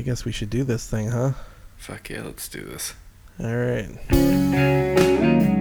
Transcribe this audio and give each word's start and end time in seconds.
I 0.00 0.02
guess 0.02 0.24
we 0.24 0.32
should 0.32 0.48
do 0.48 0.64
this 0.64 0.88
thing, 0.88 1.10
huh? 1.10 1.32
Fuck 1.76 2.08
yeah, 2.08 2.22
let's 2.22 2.48
do 2.48 2.62
this. 2.62 2.94
All 3.38 3.54
right. 3.54 5.59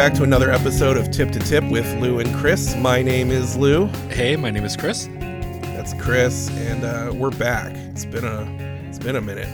Back 0.00 0.14
to 0.14 0.22
another 0.22 0.50
episode 0.50 0.96
of 0.96 1.10
Tip 1.10 1.30
to 1.30 1.38
Tip 1.38 1.62
with 1.64 1.84
Lou 2.00 2.20
and 2.20 2.34
Chris. 2.36 2.74
My 2.74 3.02
name 3.02 3.30
is 3.30 3.54
Lou. 3.54 3.84
Hey, 4.08 4.34
my 4.34 4.50
name 4.50 4.64
is 4.64 4.74
Chris. 4.74 5.10
That's 5.18 5.92
Chris, 5.92 6.48
and 6.52 6.84
uh, 6.84 7.12
we're 7.14 7.28
back. 7.32 7.74
It's 7.74 8.06
been 8.06 8.24
a 8.24 8.44
it's 8.88 8.98
been 8.98 9.16
a 9.16 9.20
minute. 9.20 9.46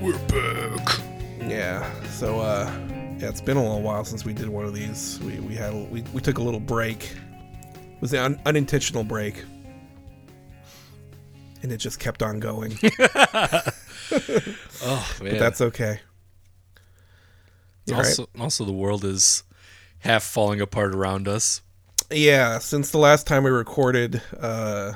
We're 0.00 0.16
back. 0.28 0.98
Yeah. 1.40 1.86
So 2.04 2.40
uh, 2.40 2.72
yeah, 3.18 3.28
it's 3.28 3.42
been 3.42 3.58
a 3.58 3.62
little 3.62 3.82
while 3.82 4.02
since 4.06 4.24
we 4.24 4.32
did 4.32 4.48
one 4.48 4.64
of 4.64 4.72
these. 4.72 5.20
We 5.20 5.38
we 5.40 5.54
had 5.54 5.74
a, 5.74 5.76
we 5.76 6.00
we 6.14 6.22
took 6.22 6.38
a 6.38 6.42
little 6.42 6.58
break. 6.58 7.12
It 7.74 8.00
was 8.00 8.14
an 8.14 8.20
un- 8.20 8.40
unintentional 8.46 9.04
break, 9.04 9.44
and 11.62 11.70
it 11.70 11.76
just 11.76 12.00
kept 12.00 12.22
on 12.22 12.40
going. 12.40 12.78
Oh 14.86 15.16
man, 15.22 15.32
But 15.32 15.38
that's 15.38 15.60
okay. 15.62 16.00
All 17.90 17.98
right? 17.98 18.06
also 18.06 18.28
also 18.38 18.64
the 18.64 18.72
world 18.72 19.04
is 19.04 19.42
half 20.00 20.22
falling 20.22 20.60
apart 20.60 20.94
around 20.94 21.28
us. 21.28 21.62
Yeah, 22.10 22.58
since 22.58 22.90
the 22.90 22.98
last 22.98 23.26
time 23.26 23.44
we 23.44 23.50
recorded, 23.50 24.22
uh, 24.38 24.92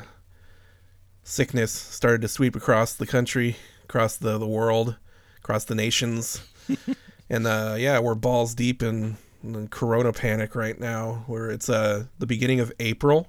sickness 1.23 1.73
started 1.73 2.21
to 2.23 2.29
sweep 2.29 2.55
across 2.55 2.95
the 2.95 3.07
country, 3.07 3.57
across 3.85 4.17
the, 4.17 4.39
the 4.39 4.47
world, 4.47 4.97
across 5.39 5.65
the 5.65 5.75
nations. 5.75 6.43
and 7.31 7.47
uh, 7.47 7.77
yeah, 7.79 7.99
we're 7.99 8.15
balls 8.15 8.55
deep 8.55 8.83
in, 8.83 9.17
in 9.43 9.69
corona 9.69 10.13
panic 10.13 10.55
right 10.55 10.79
now, 10.79 11.25
where 11.27 11.51
it's 11.51 11.69
uh, 11.69 12.05
the 12.19 12.27
beginning 12.27 12.61
of 12.61 12.73
April, 12.79 13.29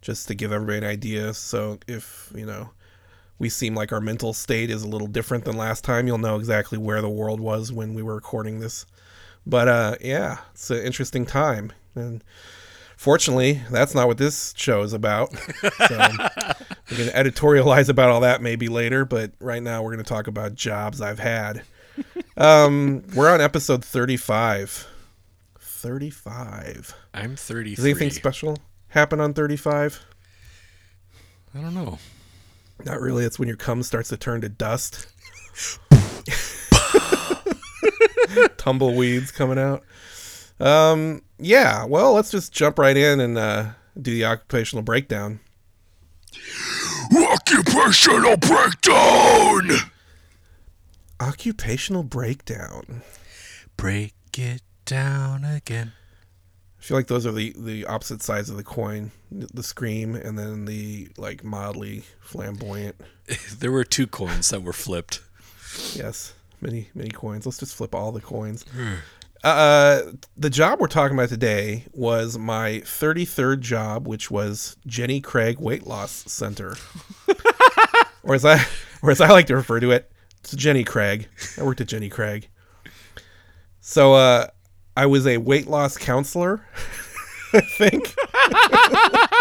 just 0.00 0.26
to 0.28 0.34
give 0.34 0.50
everybody 0.50 0.78
an 0.78 0.84
idea. 0.84 1.34
So 1.34 1.78
if, 1.86 2.32
you 2.34 2.46
know, 2.46 2.70
we 3.38 3.48
seem 3.48 3.74
like 3.74 3.92
our 3.92 4.00
mental 4.00 4.32
state 4.32 4.70
is 4.70 4.82
a 4.82 4.88
little 4.88 5.08
different 5.08 5.44
than 5.44 5.56
last 5.56 5.84
time, 5.84 6.06
you'll 6.06 6.18
know 6.18 6.36
exactly 6.36 6.78
where 6.78 7.02
the 7.02 7.10
world 7.10 7.40
was 7.40 7.72
when 7.72 7.92
we 7.92 8.02
were 8.02 8.14
recording 8.14 8.60
this. 8.60 8.86
But 9.46 9.68
uh, 9.68 9.96
yeah, 10.00 10.38
it's 10.52 10.70
an 10.70 10.82
interesting 10.82 11.26
time. 11.26 11.72
And 11.94 12.22
fortunately, 12.96 13.60
that's 13.70 13.94
not 13.94 14.06
what 14.06 14.18
this 14.18 14.54
show 14.56 14.82
is 14.82 14.92
about. 14.92 15.34
So 15.88 16.98
we're 16.98 17.06
going 17.06 17.10
to 17.10 17.30
editorialize 17.30 17.88
about 17.88 18.10
all 18.10 18.20
that 18.20 18.42
maybe 18.42 18.68
later, 18.68 19.04
but 19.06 19.32
right 19.40 19.62
now 19.62 19.82
we're 19.82 19.92
going 19.92 20.04
to 20.04 20.08
talk 20.08 20.26
about 20.26 20.54
jobs 20.54 21.00
I've 21.00 21.18
had. 21.18 21.62
Um, 22.36 23.02
we're 23.14 23.32
on 23.32 23.40
episode 23.40 23.84
35. 23.84 24.86
35. 25.58 26.94
I'm 27.14 27.36
33. 27.36 27.74
Does 27.76 27.84
anything 27.84 28.10
special 28.10 28.58
happen 28.88 29.20
on 29.20 29.32
35? 29.32 30.04
I 31.54 31.60
don't 31.60 31.74
know. 31.74 31.98
Not 32.84 33.00
really. 33.00 33.24
It's 33.24 33.38
when 33.38 33.48
your 33.48 33.56
cum 33.56 33.82
starts 33.82 34.10
to 34.10 34.16
turn 34.16 34.42
to 34.42 34.48
dust. 34.48 35.06
Tumbleweeds 38.56 39.32
coming 39.32 39.58
out. 39.58 39.82
Um, 40.60 41.22
yeah, 41.38 41.84
well, 41.84 42.12
let's 42.12 42.30
just 42.30 42.52
jump 42.52 42.78
right 42.78 42.96
in 42.96 43.20
and 43.20 43.36
uh, 43.36 43.70
do 44.00 44.12
the 44.12 44.24
occupational 44.24 44.82
breakdown. 44.82 45.40
Occupational 47.14 48.36
breakdown. 48.36 49.70
Occupational 51.20 52.02
breakdown. 52.02 53.02
Break 53.76 54.14
it 54.38 54.62
down 54.84 55.44
again. 55.44 55.92
I 56.78 56.82
feel 56.82 56.96
like 56.96 57.06
those 57.06 57.26
are 57.26 57.32
the, 57.32 57.54
the 57.56 57.86
opposite 57.86 58.22
sides 58.22 58.50
of 58.50 58.56
the 58.56 58.64
coin. 58.64 59.12
The 59.30 59.62
scream 59.62 60.16
and 60.16 60.38
then 60.38 60.64
the 60.64 61.08
like 61.16 61.44
mildly 61.44 62.04
flamboyant. 62.20 62.96
there 63.58 63.70
were 63.70 63.84
two 63.84 64.06
coins 64.06 64.50
that 64.50 64.62
were 64.62 64.72
flipped. 64.72 65.20
Yes, 65.94 66.34
many 66.62 66.90
many 66.94 67.10
coins. 67.10 67.46
Let's 67.46 67.58
just 67.58 67.74
flip 67.74 67.94
all 67.94 68.12
the 68.12 68.20
coins. 68.20 68.64
Uh, 69.44 70.12
the 70.36 70.50
job 70.50 70.78
we're 70.80 70.86
talking 70.86 71.16
about 71.16 71.28
today 71.28 71.84
was 71.92 72.38
my 72.38 72.80
33rd 72.84 73.60
job, 73.60 74.06
which 74.06 74.30
was 74.30 74.76
Jenny 74.86 75.20
Craig 75.20 75.58
Weight 75.58 75.84
Loss 75.84 76.24
Center, 76.28 76.76
or 78.22 78.34
as 78.34 78.44
I 78.44 78.64
or 79.02 79.10
as 79.10 79.20
I 79.20 79.28
like 79.30 79.46
to 79.48 79.56
refer 79.56 79.80
to 79.80 79.90
it, 79.90 80.12
it's 80.40 80.54
Jenny 80.54 80.84
Craig. 80.84 81.28
I 81.58 81.64
worked 81.64 81.80
at 81.80 81.88
Jenny 81.88 82.08
Craig. 82.08 82.48
So 83.80 84.14
uh, 84.14 84.46
I 84.96 85.06
was 85.06 85.26
a 85.26 85.38
weight 85.38 85.66
loss 85.66 85.96
counselor. 85.96 86.64
I 87.54 87.60
think 87.60 88.14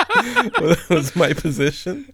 was 0.90 1.16
my 1.16 1.34
position. 1.34 2.14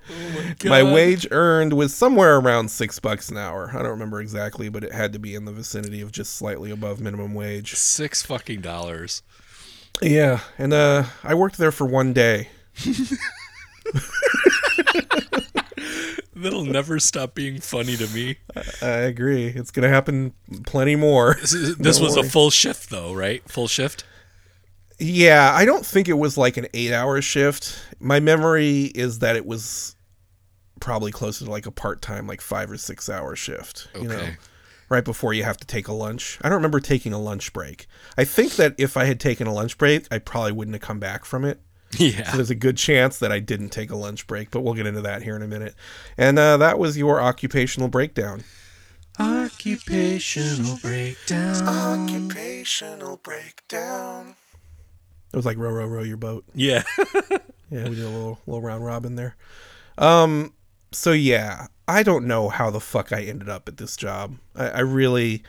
My 0.63 0.81
God. 0.83 0.93
wage 0.93 1.27
earned 1.31 1.73
was 1.73 1.93
somewhere 1.93 2.37
around 2.37 2.69
six 2.69 2.99
bucks 2.99 3.29
an 3.29 3.37
hour. 3.37 3.69
I 3.73 3.77
don't 3.81 3.91
remember 3.91 4.19
exactly, 4.21 4.69
but 4.69 4.83
it 4.83 4.91
had 4.93 5.13
to 5.13 5.19
be 5.19 5.35
in 5.35 5.45
the 5.45 5.51
vicinity 5.51 6.01
of 6.01 6.11
just 6.11 6.35
slightly 6.35 6.71
above 6.71 6.99
minimum 6.99 7.33
wage. 7.33 7.73
Six 7.75 8.21
fucking 8.23 8.61
dollars. 8.61 9.23
Yeah, 10.01 10.41
and 10.57 10.73
uh, 10.73 11.05
I 11.23 11.33
worked 11.33 11.57
there 11.57 11.71
for 11.71 11.85
one 11.87 12.13
day. 12.13 12.49
That'll 16.35 16.65
never 16.65 16.99
stop 16.99 17.33
being 17.33 17.59
funny 17.59 17.97
to 17.97 18.07
me. 18.13 18.37
I 18.81 18.85
agree. 19.09 19.47
It's 19.47 19.71
gonna 19.71 19.89
happen 19.89 20.33
plenty 20.67 20.95
more. 20.95 21.35
This, 21.41 21.53
is- 21.53 21.77
this 21.77 21.99
was 21.99 22.15
a 22.15 22.23
full 22.23 22.51
shift, 22.51 22.91
though, 22.91 23.11
right? 23.13 23.41
Full 23.49 23.67
shift. 23.67 24.03
Yeah, 24.99 25.51
I 25.53 25.65
don't 25.65 25.85
think 25.85 26.07
it 26.07 26.13
was 26.17 26.37
like 26.37 26.57
an 26.57 26.67
eight-hour 26.73 27.21
shift. 27.21 27.77
My 27.99 28.19
memory 28.19 28.85
is 28.95 29.19
that 29.19 29.35
it 29.35 29.45
was 29.45 29.95
probably 30.79 31.11
closer 31.11 31.45
to 31.45 31.51
like 31.51 31.65
a 31.65 31.71
part-time, 31.71 32.25
like 32.27 32.41
five 32.41 32.71
or 32.71 32.77
six-hour 32.77 33.35
shift. 33.35 33.87
You 33.95 34.07
know, 34.07 34.15
Okay. 34.15 34.37
right 34.89 35.03
before 35.05 35.33
you 35.33 35.43
have 35.43 35.57
to 35.57 35.67
take 35.67 35.87
a 35.87 35.93
lunch. 35.93 36.39
I 36.41 36.49
don't 36.49 36.55
remember 36.57 36.79
taking 36.79 37.13
a 37.13 37.19
lunch 37.19 37.53
break. 37.53 37.85
I 38.17 38.23
think 38.25 38.55
that 38.55 38.73
if 38.77 38.97
I 38.97 39.05
had 39.05 39.19
taken 39.19 39.45
a 39.45 39.53
lunch 39.53 39.77
break, 39.77 40.07
I 40.09 40.17
probably 40.19 40.51
wouldn't 40.53 40.73
have 40.75 40.81
come 40.81 40.99
back 40.99 41.25
from 41.25 41.45
it. 41.45 41.59
Yeah. 41.97 42.31
So 42.31 42.37
there's 42.37 42.49
a 42.49 42.55
good 42.55 42.75
chance 42.75 43.17
that 43.19 43.31
I 43.31 43.39
didn't 43.39 43.69
take 43.69 43.91
a 43.91 43.95
lunch 43.95 44.27
break, 44.27 44.51
but 44.51 44.59
we'll 44.61 44.73
get 44.73 44.85
into 44.87 45.01
that 45.01 45.21
here 45.23 45.37
in 45.37 45.41
a 45.41 45.47
minute. 45.47 45.73
And 46.17 46.37
uh, 46.37 46.57
that 46.57 46.79
was 46.79 46.97
your 46.97 47.21
occupational 47.21 47.87
breakdown. 47.87 48.43
Occupational 49.17 50.77
breakdown. 50.81 51.65
Occupational 51.67 53.17
breakdown. 53.23 54.35
It 55.33 55.35
was 55.35 55.45
like 55.45 55.57
row, 55.57 55.71
row, 55.71 55.85
row 55.85 56.03
your 56.03 56.17
boat. 56.17 56.45
Yeah. 56.53 56.83
Yeah, 57.69 57.89
we 57.89 57.95
did 57.95 58.05
a 58.05 58.09
little 58.09 58.39
little 58.45 58.61
round 58.61 58.85
robin 58.85 59.15
there. 59.15 59.35
Um, 59.97 60.53
so 60.91 61.11
yeah, 61.11 61.67
I 61.87 62.03
don't 62.03 62.25
know 62.25 62.49
how 62.49 62.69
the 62.69 62.79
fuck 62.79 63.11
I 63.11 63.23
ended 63.23 63.49
up 63.49 63.67
at 63.67 63.77
this 63.77 63.97
job. 63.97 64.37
I, 64.55 64.69
I 64.69 64.79
really, 64.79 65.43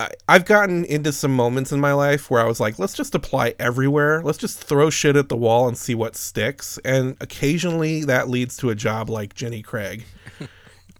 I, 0.00 0.10
I've 0.28 0.44
gotten 0.44 0.84
into 0.84 1.12
some 1.12 1.34
moments 1.34 1.70
in 1.70 1.80
my 1.80 1.92
life 1.92 2.30
where 2.30 2.40
I 2.40 2.46
was 2.46 2.58
like, 2.58 2.78
let's 2.78 2.94
just 2.94 3.14
apply 3.14 3.54
everywhere. 3.58 4.22
Let's 4.22 4.38
just 4.38 4.64
throw 4.64 4.90
shit 4.90 5.16
at 5.16 5.28
the 5.28 5.36
wall 5.36 5.68
and 5.68 5.78
see 5.78 5.94
what 5.94 6.16
sticks. 6.16 6.78
And 6.84 7.16
occasionally 7.20 8.04
that 8.04 8.28
leads 8.28 8.56
to 8.58 8.70
a 8.70 8.74
job 8.74 9.08
like 9.08 9.34
Jenny 9.34 9.62
Craig. 9.62 10.04
and 10.40 10.48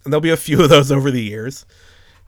there'll 0.05 0.21
be 0.21 0.29
a 0.29 0.37
few 0.37 0.61
of 0.63 0.69
those 0.69 0.91
over 0.91 1.11
the 1.11 1.23
years. 1.23 1.65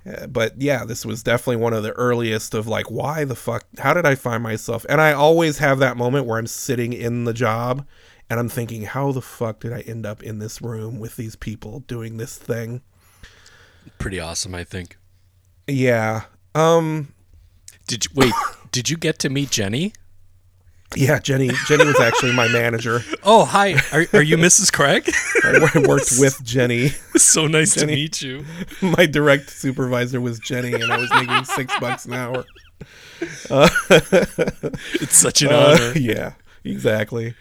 Uh, 0.06 0.28
but 0.28 0.62
yeah, 0.62 0.86
this 0.86 1.06
was 1.06 1.24
definitely 1.24 1.56
one 1.58 1.74
of 1.74 1.84
the 1.84 1.94
earliest 1.94 2.54
of 2.54 2.68
like, 2.68 2.92
why 2.92 3.24
the 3.26 3.36
fuck? 3.36 3.66
How 3.80 3.94
did 3.94 4.06
I 4.06 4.16
find 4.16 4.44
myself? 4.44 4.86
And 4.88 5.02
I 5.02 5.14
always 5.14 5.58
have 5.58 5.80
that 5.80 5.98
moment 5.98 6.26
where 6.26 6.38
I'm 6.38 6.48
sitting 6.48 6.94
in 6.94 7.24
the 7.24 7.34
job 7.34 7.86
and 8.30 8.40
I'm 8.40 8.50
thinking, 8.50 8.84
how 8.84 9.12
the 9.12 9.22
fuck 9.22 9.62
did 9.62 9.74
I 9.74 9.82
end 9.82 10.06
up 10.06 10.24
in 10.24 10.40
this 10.40 10.62
room 10.62 11.00
with 11.00 11.16
these 11.16 11.36
people 11.36 11.82
doing 11.82 12.18
this 12.18 12.38
thing? 12.38 12.82
Pretty 13.98 14.20
awesome, 14.20 14.56
I 14.56 14.64
think. 14.64 14.98
Yeah. 15.68 16.24
Um. 16.54 17.14
Did 17.88 18.06
you 18.06 18.12
wait? 18.16 18.34
did 18.72 18.90
you 18.90 18.98
get 18.98 19.20
to 19.20 19.30
meet 19.30 19.52
Jenny? 19.52 19.94
Yeah. 20.96 21.20
Jenny. 21.20 21.50
Jenny 21.68 21.86
was 21.86 22.00
actually 22.00 22.34
my 22.34 22.48
manager. 22.50 23.02
Oh, 23.28 23.44
hi. 23.44 23.74
Are, 23.92 24.06
are 24.14 24.22
you 24.22 24.38
Mrs. 24.38 24.72
Craig? 24.72 25.10
I 25.44 25.80
worked 25.88 26.12
with 26.20 26.44
Jenny. 26.44 26.90
so 27.18 27.48
nice 27.48 27.74
Jenny. 27.74 27.88
to 27.88 27.96
meet 27.96 28.22
you. 28.22 28.46
My 28.96 29.08
direct 29.08 29.50
supervisor 29.50 30.22
was 30.22 30.38
Jenny, 30.38 30.74
and 30.74 30.94
I 30.94 30.98
was 30.98 31.10
making 31.12 31.44
six 31.46 31.74
bucks 31.80 32.06
an 32.06 32.14
hour. 32.14 32.46
Uh, 33.50 33.68
It's 33.90 35.16
such 35.18 35.42
an 35.42 35.50
Uh, 35.52 35.76
honor. 35.80 35.94
yeah, 36.00 36.34
exactly. 36.64 37.34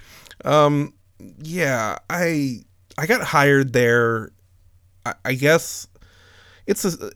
Um, 0.44 0.94
yeah, 1.43 1.99
I 2.08 2.61
I 2.97 3.06
got 3.06 3.23
hired 3.23 3.75
there. 3.75 4.31
I, 5.05 5.14
I 5.26 5.35
guess 5.35 5.87
it's 6.67 6.87
a 6.87 7.11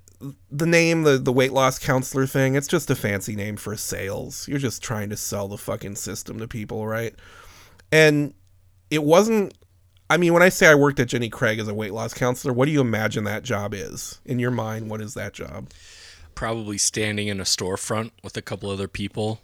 the 0.50 0.66
name, 0.66 1.02
the 1.04 1.18
the 1.18 1.32
weight 1.32 1.52
loss 1.52 1.78
counselor 1.78 2.26
thing, 2.26 2.54
it's 2.54 2.68
just 2.68 2.90
a 2.90 2.96
fancy 2.96 3.36
name 3.36 3.56
for 3.56 3.76
sales. 3.76 4.48
You're 4.48 4.58
just 4.58 4.82
trying 4.82 5.10
to 5.10 5.16
sell 5.16 5.48
the 5.48 5.58
fucking 5.58 5.96
system 5.96 6.38
to 6.38 6.48
people, 6.48 6.86
right? 6.86 7.14
And 7.92 8.34
it 8.90 9.04
wasn't. 9.04 9.54
I 10.10 10.16
mean, 10.16 10.32
when 10.32 10.42
I 10.42 10.48
say 10.48 10.66
I 10.66 10.74
worked 10.74 10.98
at 11.00 11.08
Jenny 11.08 11.28
Craig 11.28 11.58
as 11.58 11.68
a 11.68 11.74
weight 11.74 11.92
loss 11.92 12.14
counselor, 12.14 12.52
what 12.54 12.64
do 12.64 12.72
you 12.72 12.80
imagine 12.80 13.24
that 13.24 13.42
job 13.42 13.74
is 13.74 14.20
in 14.24 14.38
your 14.38 14.50
mind? 14.50 14.90
What 14.90 15.00
is 15.02 15.14
that 15.14 15.34
job? 15.34 15.70
Probably 16.34 16.78
standing 16.78 17.28
in 17.28 17.40
a 17.40 17.44
storefront 17.44 18.12
with 18.22 18.36
a 18.36 18.42
couple 18.42 18.70
other 18.70 18.88
people. 18.88 19.40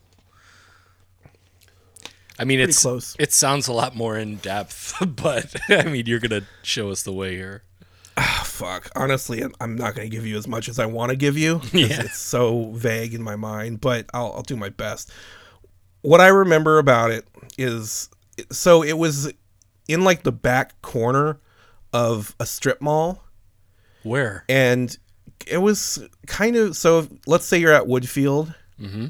I 2.39 2.45
mean, 2.45 2.59
Pretty 2.59 2.71
it's 2.71 2.83
close. 2.83 3.15
it 3.19 3.33
sounds 3.33 3.69
a 3.69 3.73
lot 3.73 3.95
more 3.95 4.17
in 4.17 4.37
depth, 4.37 4.95
but 5.17 5.55
I 5.69 5.85
mean, 5.85 6.07
you're 6.07 6.19
gonna 6.19 6.43
show 6.63 6.91
us 6.91 7.03
the 7.03 7.13
way 7.13 7.37
here. 7.37 7.63
Ah, 8.17 8.43
fuck. 8.45 8.91
Honestly, 8.95 9.43
I'm- 9.43 9.77
not 9.77 9.95
going 9.95 10.09
to 10.09 10.15
give 10.17 10.27
you 10.27 10.37
as 10.37 10.47
much 10.47 10.69
as 10.69 10.79
I 10.79 10.87
want 10.87 11.11
to 11.11 11.17
give 11.17 11.37
you. 11.37 11.61
Yeah. 11.73 12.03
It's 12.03 12.19
so 12.19 12.71
vague 12.73 13.13
in 13.15 13.23
my 13.23 13.37
mind, 13.37 13.81
but 13.81 14.07
I'll, 14.15 14.33
I'll 14.37 14.43
do 14.43 14.57
my 14.57 14.69
best. 14.69 15.11
What 16.03 16.21
I 16.21 16.29
remember 16.29 16.79
about 16.79 17.11
it 17.11 17.27
is 17.59 18.09
so 18.53 18.83
it 18.83 18.99
was 18.99 19.33
in 19.89 20.05
like 20.05 20.23
the 20.23 20.33
back 20.33 20.81
corner 20.83 21.39
of 21.93 22.35
a 22.39 22.47
strip 22.47 22.81
mall, 22.81 23.25
Where? 24.03 24.45
and 24.49 24.97
it 25.47 25.59
was 25.59 26.03
kind 26.27 26.57
of 26.57 26.77
so. 26.77 27.09
Let's 27.27 27.45
say 27.47 27.59
you're 27.59 27.73
at 27.73 27.85
Woodfield, 27.85 28.55
Mm-hmm. 28.81 29.07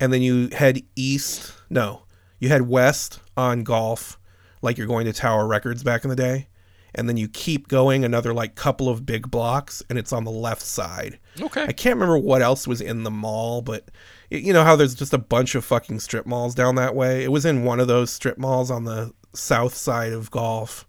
and 0.00 0.12
then 0.12 0.22
you 0.22 0.48
head 0.52 0.82
east. 0.94 1.52
No, 1.70 2.02
you 2.38 2.48
head 2.48 2.62
west 2.62 3.20
on 3.36 3.62
golf, 3.64 4.18
like 4.62 4.76
you're 4.78 4.86
going 4.86 5.06
to 5.06 5.12
Tower 5.12 5.46
Records 5.46 5.82
back 5.82 6.04
in 6.04 6.10
the 6.10 6.16
day. 6.16 6.48
And 6.96 7.08
then 7.08 7.16
you 7.18 7.28
keep 7.28 7.68
going 7.68 8.04
another 8.04 8.32
like 8.34 8.54
couple 8.54 8.88
of 8.88 9.04
big 9.06 9.30
blocks, 9.30 9.82
and 9.90 9.98
it's 9.98 10.12
on 10.12 10.24
the 10.24 10.30
left 10.30 10.62
side. 10.62 11.18
Okay. 11.40 11.62
I 11.64 11.72
can't 11.72 11.96
remember 11.96 12.18
what 12.18 12.40
else 12.42 12.66
was 12.66 12.80
in 12.80 13.02
the 13.04 13.10
mall, 13.10 13.60
but 13.62 13.90
y- 14.32 14.38
you 14.38 14.52
know 14.52 14.64
how 14.64 14.74
there's 14.76 14.94
just 14.94 15.12
a 15.12 15.18
bunch 15.18 15.54
of 15.54 15.64
fucking 15.64 16.00
strip 16.00 16.24
malls 16.26 16.54
down 16.54 16.74
that 16.76 16.94
way. 16.94 17.22
It 17.22 17.30
was 17.30 17.44
in 17.44 17.64
one 17.64 17.80
of 17.80 17.86
those 17.86 18.10
strip 18.10 18.38
malls 18.38 18.70
on 18.70 18.84
the 18.84 19.12
south 19.34 19.74
side 19.74 20.12
of 20.14 20.30
golf, 20.30 20.86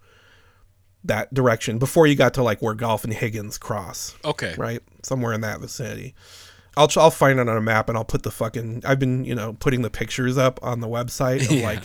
that 1.04 1.34
direction 1.34 1.78
before 1.78 2.08
you 2.08 2.16
got 2.16 2.34
to 2.36 2.44
like 2.44 2.62
where 2.62 2.74
golf 2.74 3.04
and 3.04 3.14
Higgins 3.14 3.58
cross 3.58 4.16
Okay. 4.26 4.56
right? 4.58 4.82
Somewhere 5.04 5.34
in 5.34 5.42
that 5.42 5.60
vicinity. 5.62 6.16
I'll 6.76 6.90
I'll 6.96 7.12
find 7.12 7.40
it 7.40 7.50
on 7.50 7.58
a 7.58 7.62
map 7.62 7.90
and 7.90 7.98
I'll 7.98 8.06
put 8.06 8.24
the 8.24 8.32
fucking. 8.32 8.84
I've 8.86 9.00
been 9.00 9.26
you 9.26 9.34
know 9.36 9.54
putting 9.60 9.82
the 9.82 9.90
pictures 9.90 10.38
up 10.38 10.60
on 10.64 10.80
the 10.80 10.88
website 10.88 11.42
of 11.46 11.52
Yeah. 11.52 11.66
like, 11.66 11.84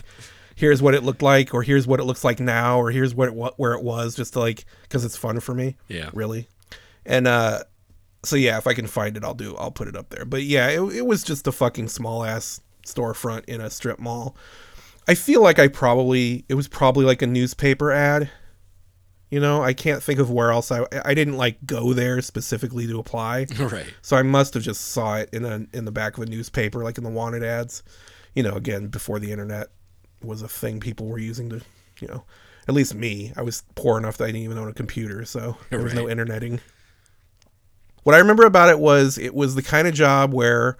here's 0.54 0.80
what 0.82 0.94
it 0.94 1.02
looked 1.02 1.22
like, 1.22 1.54
or 1.54 1.62
here's 1.62 1.86
what 1.86 2.00
it 2.00 2.04
looks 2.04 2.24
like 2.24 2.40
now, 2.40 2.78
or 2.78 2.90
here's 2.90 3.14
what 3.14 3.28
it 3.28 3.34
wa- 3.34 3.52
where 3.56 3.72
it 3.74 3.82
was, 3.82 4.14
just 4.14 4.32
to 4.34 4.40
like 4.40 4.64
because 4.82 5.04
it's 5.04 5.16
fun 5.16 5.40
for 5.40 5.54
me, 5.54 5.76
Yeah. 5.88 6.10
really. 6.12 6.48
And 7.06 7.26
uh, 7.26 7.64
so 8.24 8.36
yeah, 8.36 8.58
if 8.58 8.66
I 8.66 8.74
can 8.74 8.86
find 8.86 9.16
it, 9.16 9.24
I'll 9.24 9.34
do. 9.34 9.56
I'll 9.56 9.70
put 9.72 9.88
it 9.88 9.96
up 9.96 10.10
there. 10.10 10.24
But 10.24 10.42
yeah, 10.44 10.68
it, 10.68 10.80
it 10.96 11.06
was 11.06 11.22
just 11.24 11.46
a 11.46 11.52
fucking 11.52 11.88
small 11.88 12.24
ass 12.24 12.60
storefront 12.86 13.44
in 13.46 13.60
a 13.60 13.70
strip 13.70 13.98
mall. 13.98 14.36
I 15.08 15.14
feel 15.14 15.42
like 15.42 15.58
I 15.58 15.66
probably 15.68 16.44
it 16.48 16.54
was 16.54 16.68
probably 16.68 17.04
like 17.04 17.22
a 17.22 17.26
newspaper 17.26 17.90
ad. 17.90 18.30
You 19.30 19.40
know, 19.40 19.62
I 19.62 19.72
can't 19.72 20.02
think 20.02 20.20
of 20.20 20.30
where 20.30 20.50
else 20.52 20.70
I 20.70 20.84
I 21.04 21.14
didn't 21.14 21.36
like 21.38 21.64
go 21.64 21.92
there 21.94 22.20
specifically 22.20 22.86
to 22.86 22.98
apply. 22.98 23.46
Right. 23.58 23.86
So 24.02 24.16
I 24.16 24.22
must 24.22 24.54
have 24.54 24.62
just 24.62 24.82
saw 24.92 25.16
it 25.16 25.30
in 25.32 25.44
a 25.44 25.66
in 25.72 25.84
the 25.86 25.90
back 25.92 26.18
of 26.18 26.22
a 26.22 26.26
newspaper, 26.26 26.84
like 26.84 26.98
in 26.98 27.04
the 27.04 27.10
wanted 27.10 27.42
ads. 27.42 27.82
You 28.34 28.42
know, 28.42 28.52
again 28.54 28.88
before 28.88 29.18
the 29.18 29.32
internet 29.32 29.68
was 30.24 30.42
a 30.42 30.48
thing 30.48 30.80
people 30.80 31.06
were 31.06 31.18
using 31.18 31.50
to, 31.50 31.60
you 32.00 32.08
know, 32.08 32.24
at 32.68 32.74
least 32.74 32.94
me. 32.94 33.32
I 33.36 33.42
was 33.42 33.62
poor 33.74 33.98
enough 33.98 34.16
that 34.18 34.24
I 34.24 34.28
didn't 34.28 34.42
even 34.42 34.58
own 34.58 34.68
a 34.68 34.74
computer, 34.74 35.24
so 35.24 35.56
there 35.70 35.82
was 35.82 35.94
no 35.94 36.08
interneting. 36.08 36.60
What 38.04 38.14
I 38.14 38.18
remember 38.18 38.46
about 38.46 38.68
it 38.68 38.78
was 38.78 39.18
it 39.18 39.34
was 39.34 39.54
the 39.54 39.62
kind 39.62 39.86
of 39.86 39.94
job 39.94 40.32
where 40.32 40.76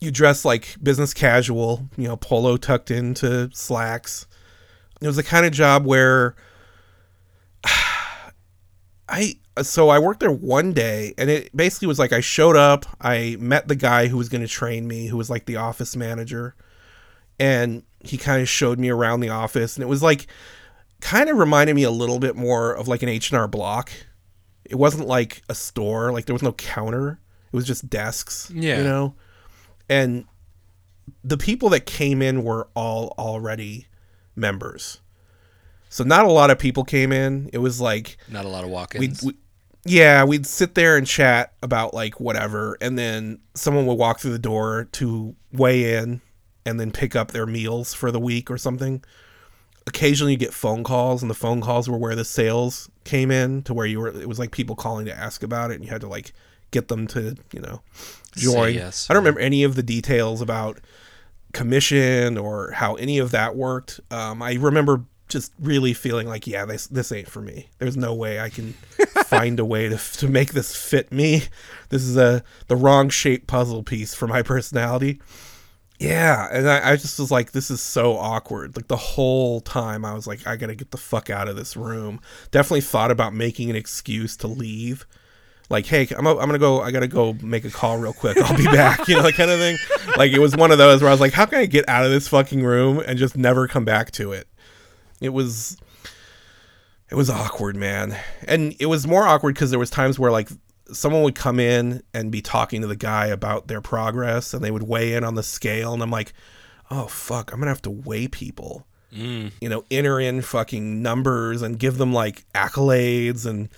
you 0.00 0.10
dress 0.10 0.44
like 0.44 0.76
business 0.82 1.12
casual, 1.12 1.88
you 1.96 2.06
know, 2.06 2.16
polo 2.16 2.56
tucked 2.56 2.90
into 2.90 3.50
slacks. 3.52 4.26
It 5.00 5.06
was 5.06 5.16
the 5.16 5.22
kind 5.22 5.44
of 5.46 5.52
job 5.52 5.84
where 5.84 6.36
I 9.08 9.34
so 9.62 9.88
I 9.88 9.98
worked 9.98 10.20
there 10.20 10.30
one 10.30 10.72
day 10.72 11.14
and 11.18 11.28
it 11.28 11.54
basically 11.56 11.88
was 11.88 11.98
like 11.98 12.12
I 12.12 12.20
showed 12.20 12.56
up, 12.56 12.86
I 13.00 13.36
met 13.40 13.66
the 13.66 13.74
guy 13.74 14.06
who 14.06 14.16
was 14.16 14.28
going 14.28 14.42
to 14.42 14.48
train 14.48 14.86
me, 14.86 15.06
who 15.06 15.16
was 15.16 15.30
like 15.30 15.46
the 15.46 15.56
office 15.56 15.96
manager, 15.96 16.54
and 17.40 17.82
he 18.00 18.16
kind 18.16 18.40
of 18.42 18.48
showed 18.48 18.78
me 18.78 18.88
around 18.90 19.20
the 19.20 19.28
office 19.30 19.76
and 19.76 19.82
it 19.82 19.88
was 19.88 20.02
like 20.02 20.26
kind 21.00 21.28
of 21.30 21.36
reminded 21.36 21.74
me 21.74 21.82
a 21.84 21.90
little 21.90 22.18
bit 22.18 22.36
more 22.36 22.72
of 22.72 22.88
like 22.88 23.02
an 23.02 23.08
H&R 23.08 23.46
Block. 23.48 23.90
It 24.64 24.76
wasn't 24.76 25.06
like 25.06 25.42
a 25.48 25.54
store, 25.54 26.12
like 26.12 26.26
there 26.26 26.34
was 26.34 26.42
no 26.42 26.52
counter. 26.52 27.20
It 27.52 27.56
was 27.56 27.66
just 27.66 27.88
desks, 27.88 28.50
Yeah. 28.54 28.78
you 28.78 28.84
know. 28.84 29.14
And 29.88 30.26
the 31.24 31.38
people 31.38 31.70
that 31.70 31.86
came 31.86 32.20
in 32.20 32.42
were 32.44 32.68
all 32.74 33.14
already 33.18 33.86
members. 34.36 35.00
So 35.88 36.04
not 36.04 36.26
a 36.26 36.30
lot 36.32 36.50
of 36.50 36.58
people 36.58 36.84
came 36.84 37.12
in. 37.12 37.48
It 37.52 37.58
was 37.58 37.80
like 37.80 38.18
Not 38.28 38.44
a 38.44 38.48
lot 38.48 38.62
of 38.64 38.68
we'd, 38.70 38.74
walk-ins. 38.74 39.22
we, 39.22 39.34
yeah, 39.86 40.24
we'd 40.24 40.44
sit 40.46 40.74
there 40.74 40.96
and 40.98 41.06
chat 41.06 41.54
about 41.62 41.94
like 41.94 42.20
whatever, 42.20 42.76
and 42.82 42.98
then 42.98 43.38
someone 43.54 43.86
would 43.86 43.94
walk 43.94 44.20
through 44.20 44.32
the 44.32 44.38
door 44.38 44.88
to 44.92 45.34
weigh 45.52 45.94
in 45.96 46.20
and 46.64 46.78
then 46.78 46.90
pick 46.90 47.16
up 47.16 47.32
their 47.32 47.46
meals 47.46 47.94
for 47.94 48.10
the 48.10 48.20
week 48.20 48.50
or 48.50 48.58
something. 48.58 49.02
Occasionally, 49.86 50.32
you 50.32 50.38
get 50.38 50.52
phone 50.52 50.84
calls, 50.84 51.22
and 51.22 51.30
the 51.30 51.34
phone 51.34 51.60
calls 51.60 51.88
were 51.88 51.96
where 51.96 52.14
the 52.14 52.24
sales 52.24 52.90
came 53.04 53.30
in 53.30 53.62
to 53.62 53.72
where 53.72 53.86
you 53.86 54.00
were. 54.00 54.08
It 54.08 54.28
was 54.28 54.38
like 54.38 54.50
people 54.50 54.76
calling 54.76 55.06
to 55.06 55.16
ask 55.16 55.42
about 55.42 55.70
it, 55.70 55.74
and 55.74 55.84
you 55.84 55.90
had 55.90 56.02
to 56.02 56.08
like 56.08 56.32
get 56.70 56.88
them 56.88 57.06
to 57.08 57.36
you 57.52 57.60
know 57.60 57.80
join. 58.36 58.74
yes, 58.74 59.08
I 59.08 59.14
don't 59.14 59.22
remember 59.22 59.40
any 59.40 59.64
of 59.64 59.74
the 59.74 59.82
details 59.82 60.42
about 60.42 60.78
commission 61.52 62.36
or 62.36 62.72
how 62.72 62.94
any 62.96 63.18
of 63.18 63.30
that 63.30 63.56
worked. 63.56 64.00
Um, 64.10 64.42
I 64.42 64.54
remember 64.54 65.04
just 65.28 65.52
really 65.58 65.92
feeling 65.92 66.26
like, 66.26 66.46
yeah, 66.46 66.64
this 66.64 66.86
this 66.86 67.12
ain't 67.12 67.28
for 67.28 67.40
me. 67.40 67.68
There's 67.78 67.96
no 67.96 68.14
way 68.14 68.40
I 68.40 68.48
can 68.48 68.72
find 69.24 69.60
a 69.60 69.64
way 69.64 69.88
to 69.88 69.96
to 69.96 70.28
make 70.28 70.52
this 70.52 70.74
fit 70.74 71.12
me. 71.12 71.44
This 71.90 72.02
is 72.02 72.16
a 72.16 72.42
the 72.66 72.76
wrong 72.76 73.08
shape 73.08 73.46
puzzle 73.46 73.82
piece 73.82 74.14
for 74.14 74.26
my 74.26 74.42
personality. 74.42 75.20
Yeah, 75.98 76.48
and 76.52 76.68
I, 76.68 76.92
I 76.92 76.96
just 76.96 77.18
was 77.18 77.32
like, 77.32 77.50
this 77.50 77.70
is 77.72 77.80
so 77.80 78.16
awkward. 78.16 78.76
Like 78.76 78.86
the 78.86 78.96
whole 78.96 79.60
time, 79.60 80.04
I 80.04 80.14
was 80.14 80.28
like, 80.28 80.46
I 80.46 80.54
gotta 80.54 80.76
get 80.76 80.92
the 80.92 80.96
fuck 80.96 81.28
out 81.28 81.48
of 81.48 81.56
this 81.56 81.76
room. 81.76 82.20
Definitely 82.52 82.82
thought 82.82 83.10
about 83.10 83.34
making 83.34 83.68
an 83.68 83.74
excuse 83.74 84.36
to 84.38 84.46
leave. 84.46 85.06
Like, 85.70 85.86
hey, 85.86 86.06
I'm, 86.16 86.24
I'm 86.26 86.36
gonna 86.36 86.58
go. 86.58 86.80
I 86.80 86.92
gotta 86.92 87.08
go 87.08 87.34
make 87.42 87.64
a 87.64 87.70
call 87.70 87.98
real 87.98 88.12
quick. 88.12 88.38
I'll 88.38 88.56
be 88.56 88.64
back. 88.72 89.08
You 89.08 89.16
know, 89.16 89.22
that 89.22 89.34
kind 89.34 89.50
of 89.50 89.58
thing. 89.58 89.76
Like 90.16 90.30
it 90.32 90.38
was 90.38 90.56
one 90.56 90.70
of 90.70 90.78
those 90.78 91.02
where 91.02 91.08
I 91.10 91.12
was 91.12 91.20
like, 91.20 91.32
how 91.32 91.46
can 91.46 91.58
I 91.58 91.66
get 91.66 91.88
out 91.88 92.04
of 92.04 92.12
this 92.12 92.28
fucking 92.28 92.62
room 92.62 93.02
and 93.04 93.18
just 93.18 93.36
never 93.36 93.66
come 93.66 93.84
back 93.84 94.12
to 94.12 94.32
it? 94.32 94.46
It 95.20 95.30
was, 95.30 95.76
it 97.10 97.16
was 97.16 97.28
awkward, 97.28 97.74
man. 97.74 98.16
And 98.46 98.76
it 98.78 98.86
was 98.86 99.04
more 99.06 99.26
awkward 99.26 99.56
because 99.56 99.70
there 99.70 99.80
was 99.80 99.90
times 99.90 100.16
where 100.16 100.30
like 100.30 100.48
someone 100.92 101.22
would 101.22 101.34
come 101.34 101.58
in 101.60 102.02
and 102.14 102.30
be 102.30 102.40
talking 102.42 102.80
to 102.82 102.86
the 102.86 102.96
guy 102.96 103.26
about 103.26 103.68
their 103.68 103.80
progress, 103.80 104.54
and 104.54 104.62
they 104.64 104.70
would 104.70 104.84
weigh 104.84 105.14
in 105.14 105.24
on 105.24 105.34
the 105.34 105.42
scale, 105.42 105.92
and 105.94 106.02
I'm 106.02 106.10
like, 106.10 106.32
oh 106.90 107.06
fuck, 107.06 107.52
I'm 107.52 107.58
gonna 107.58 107.70
have 107.70 107.82
to 107.82 107.90
weigh 107.90 108.28
people 108.28 108.86
Mm. 109.16 109.52
you 109.62 109.70
know, 109.70 109.84
enter 109.90 110.20
in 110.20 110.42
fucking 110.42 111.00
numbers 111.00 111.62
and 111.62 111.78
give 111.78 111.96
them 111.96 112.12
like 112.12 112.44
accolades 112.54 113.46
and 113.46 113.70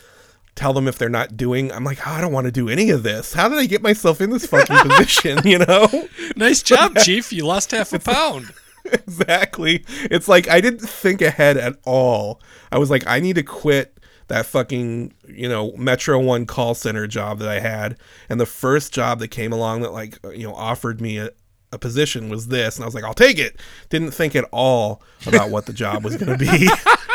tell 0.56 0.72
them 0.72 0.88
if 0.88 0.98
they're 0.98 1.08
not 1.08 1.36
doing. 1.36 1.70
I'm 1.70 1.84
like, 1.84 2.04
oh, 2.04 2.10
I 2.10 2.20
don't 2.20 2.32
want 2.32 2.46
to 2.46 2.50
do 2.50 2.68
any 2.68 2.90
of 2.90 3.04
this. 3.04 3.32
How 3.32 3.48
did 3.48 3.58
I 3.58 3.66
get 3.66 3.80
myself 3.80 4.20
in 4.20 4.30
this 4.30 4.44
fucking 4.46 4.76
position? 4.90 5.38
You 5.44 5.58
know, 5.60 5.86
Nice 6.34 6.64
job, 6.64 6.96
Chief. 7.04 7.32
You 7.32 7.46
lost 7.46 7.70
half 7.70 7.92
a 7.92 8.00
pound. 8.00 8.46
exactly. 8.84 9.84
It's 10.10 10.26
like 10.26 10.48
I 10.48 10.60
didn't 10.60 10.80
think 10.80 11.22
ahead 11.22 11.56
at 11.56 11.76
all. 11.84 12.40
I 12.72 12.78
was 12.78 12.90
like, 12.90 13.06
I 13.06 13.20
need 13.20 13.36
to 13.36 13.44
quit 13.44 14.00
that 14.30 14.46
fucking 14.46 15.12
you 15.28 15.49
know 15.49 15.72
Metro 15.72 16.18
One 16.18 16.46
call 16.46 16.75
center 16.75 17.06
job 17.06 17.40
that 17.40 17.49
I 17.49 17.58
had, 17.58 17.99
and 18.28 18.40
the 18.40 18.46
first 18.46 18.94
job 18.94 19.18
that 19.18 19.28
came 19.28 19.52
along 19.52 19.82
that 19.82 19.92
like 19.92 20.18
you 20.25 20.46
know 20.46 20.54
offered 20.54 21.00
me 21.00 21.18
a, 21.18 21.30
a 21.72 21.78
position 21.78 22.28
was 22.28 22.46
this, 22.46 22.76
and 22.76 22.84
I 22.84 22.87
was 22.87 22.94
like, 22.94 23.04
I'll 23.04 23.12
take 23.12 23.38
it. 23.38 23.60
Didn't 23.90 24.12
think 24.12 24.37
at 24.37 24.44
all 24.52 25.02
about 25.26 25.50
what 25.50 25.66
the 25.66 25.72
job 25.72 26.04
was 26.04 26.16
going 26.16 26.38
to 26.38 26.38
be. 26.38 26.68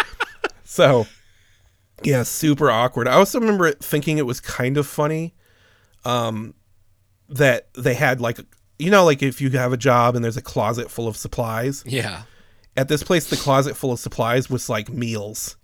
so, 0.65 1.07
yeah, 2.03 2.23
super 2.23 2.69
awkward. 2.69 3.07
I 3.07 3.13
also 3.13 3.39
remember 3.39 3.71
thinking 3.71 4.17
it 4.17 4.25
was 4.25 4.41
kind 4.41 4.77
of 4.77 4.85
funny, 4.85 5.33
um, 6.03 6.53
that 7.29 7.73
they 7.75 7.93
had 7.93 8.19
like 8.19 8.39
you 8.77 8.91
know 8.91 9.05
like 9.05 9.23
if 9.23 9.39
you 9.39 9.49
have 9.51 9.71
a 9.71 9.77
job 9.77 10.17
and 10.17 10.23
there's 10.23 10.37
a 10.37 10.41
closet 10.41 10.91
full 10.91 11.07
of 11.07 11.15
supplies. 11.15 11.81
Yeah. 11.87 12.23
At 12.77 12.89
this 12.89 13.03
place, 13.03 13.29
the 13.29 13.37
closet 13.37 13.77
full 13.77 13.93
of 13.93 13.99
supplies 13.99 14.49
was 14.49 14.67
like 14.67 14.89
meals, 14.89 15.55